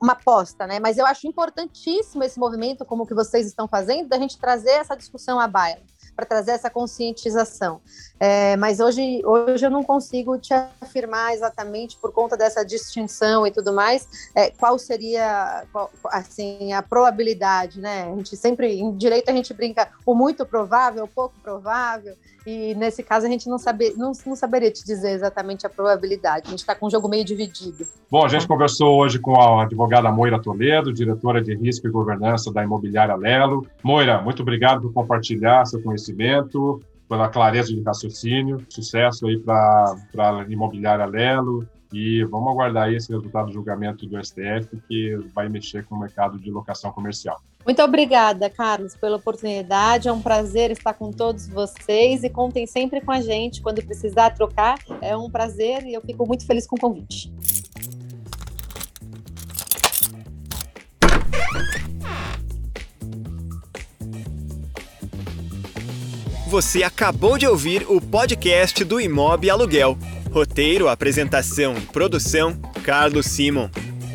uma 0.00 0.12
aposta, 0.12 0.66
né? 0.66 0.78
Mas 0.78 0.98
eu 0.98 1.06
acho 1.06 1.26
importantíssimo 1.26 2.22
esse 2.22 2.38
movimento, 2.38 2.84
como 2.84 3.06
que 3.06 3.14
vocês 3.14 3.46
estão 3.46 3.66
fazendo, 3.66 4.08
da 4.08 4.18
gente 4.18 4.38
trazer 4.38 4.70
essa 4.70 4.96
discussão 4.96 5.40
à 5.40 5.48
baila, 5.48 5.80
para 6.14 6.24
trazer 6.24 6.52
essa 6.52 6.70
conscientização. 6.70 7.80
É, 8.18 8.56
mas 8.56 8.80
hoje, 8.80 9.22
hoje 9.24 9.66
eu 9.66 9.70
não 9.70 9.82
consigo 9.82 10.38
te 10.38 10.54
afirmar 10.80 11.34
exatamente 11.34 11.96
por 11.98 12.12
conta 12.12 12.36
dessa 12.36 12.64
distinção 12.64 13.46
e 13.46 13.50
tudo 13.50 13.72
mais, 13.72 14.30
é, 14.34 14.50
qual 14.50 14.78
seria 14.78 15.64
qual, 15.72 15.90
assim 16.06 16.72
a 16.72 16.82
probabilidade, 16.82 17.80
né? 17.80 18.04
A 18.04 18.16
gente 18.16 18.36
sempre 18.36 18.80
em 18.80 18.96
direito 18.96 19.28
a 19.28 19.32
gente 19.32 19.52
brinca 19.52 19.88
o 20.06 20.14
muito 20.14 20.46
provável, 20.46 21.04
o 21.04 21.08
pouco 21.08 21.34
provável. 21.42 22.14
E 22.46 22.74
nesse 22.74 23.02
caso 23.02 23.26
a 23.26 23.28
gente 23.28 23.48
não, 23.48 23.58
saber, 23.58 23.94
não, 23.96 24.12
não 24.26 24.36
saberia 24.36 24.70
te 24.70 24.84
dizer 24.84 25.12
exatamente 25.12 25.66
a 25.66 25.70
probabilidade. 25.70 26.46
A 26.46 26.50
gente 26.50 26.58
está 26.58 26.74
com 26.74 26.86
um 26.86 26.90
jogo 26.90 27.08
meio 27.08 27.24
dividido. 27.24 27.86
Bom, 28.10 28.24
a 28.24 28.28
gente 28.28 28.46
conversou 28.46 28.98
hoje 28.98 29.18
com 29.18 29.40
a 29.40 29.62
advogada 29.62 30.12
Moira 30.12 30.40
Toledo, 30.40 30.92
diretora 30.92 31.42
de 31.42 31.54
risco 31.54 31.86
e 31.86 31.90
governança 31.90 32.52
da 32.52 32.62
Imobiliária 32.62 33.14
Lelo. 33.16 33.66
Moira, 33.82 34.20
muito 34.20 34.42
obrigado 34.42 34.82
por 34.82 34.92
compartilhar 34.92 35.64
seu 35.64 35.82
conhecimento, 35.82 36.03
pela 37.08 37.28
clareza 37.28 37.72
de 37.72 37.82
raciocínio. 37.82 38.64
Sucesso 38.68 39.26
aí 39.26 39.38
para 39.38 39.96
a 40.14 40.44
Imobiliária 40.48 41.06
Lelo. 41.06 41.66
E 41.92 42.24
vamos 42.24 42.50
aguardar 42.50 42.92
esse 42.92 43.12
resultado 43.12 43.46
do 43.46 43.52
julgamento 43.52 44.04
do 44.04 44.22
STF, 44.22 44.68
que 44.88 45.16
vai 45.32 45.48
mexer 45.48 45.84
com 45.84 45.94
o 45.94 46.00
mercado 46.00 46.40
de 46.40 46.50
locação 46.50 46.90
comercial. 46.90 47.40
Muito 47.64 47.80
obrigada, 47.82 48.50
Carlos, 48.50 48.96
pela 48.96 49.16
oportunidade. 49.16 50.08
É 50.08 50.12
um 50.12 50.20
prazer 50.20 50.72
estar 50.72 50.92
com 50.94 51.12
todos 51.12 51.46
vocês 51.48 52.24
e 52.24 52.28
contem 52.28 52.66
sempre 52.66 53.00
com 53.00 53.12
a 53.12 53.20
gente 53.20 53.62
quando 53.62 53.80
precisar 53.84 54.30
trocar. 54.30 54.78
É 55.00 55.16
um 55.16 55.30
prazer 55.30 55.84
e 55.86 55.94
eu 55.94 56.00
fico 56.00 56.26
muito 56.26 56.44
feliz 56.44 56.66
com 56.66 56.74
o 56.74 56.80
convite. 56.80 57.32
Você 66.54 66.84
acabou 66.84 67.36
de 67.36 67.48
ouvir 67.48 67.84
o 67.88 68.00
podcast 68.00 68.84
do 68.84 69.00
Imob 69.00 69.50
Aluguel. 69.50 69.98
Roteiro, 70.30 70.88
apresentação 70.88 71.76
e 71.76 71.80
produção: 71.80 72.54
Carlos 72.84 73.26
Simon. 73.26 73.68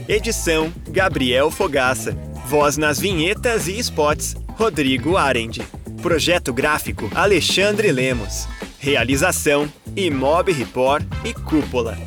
Edição: 0.08 0.72
Gabriel 0.90 1.52
Fogaça. 1.52 2.18
Voz 2.46 2.78
nas 2.78 2.98
vinhetas 2.98 3.68
e 3.68 3.78
spots, 3.80 4.38
Rodrigo 4.54 5.18
Arendi. 5.18 5.62
Projeto 6.02 6.54
gráfico, 6.54 7.12
Alexandre 7.14 7.92
Lemos. 7.92 8.48
Realização, 8.80 9.70
Imob 9.94 10.50
Report 10.54 11.04
e 11.26 11.34
Cúpula. 11.34 11.98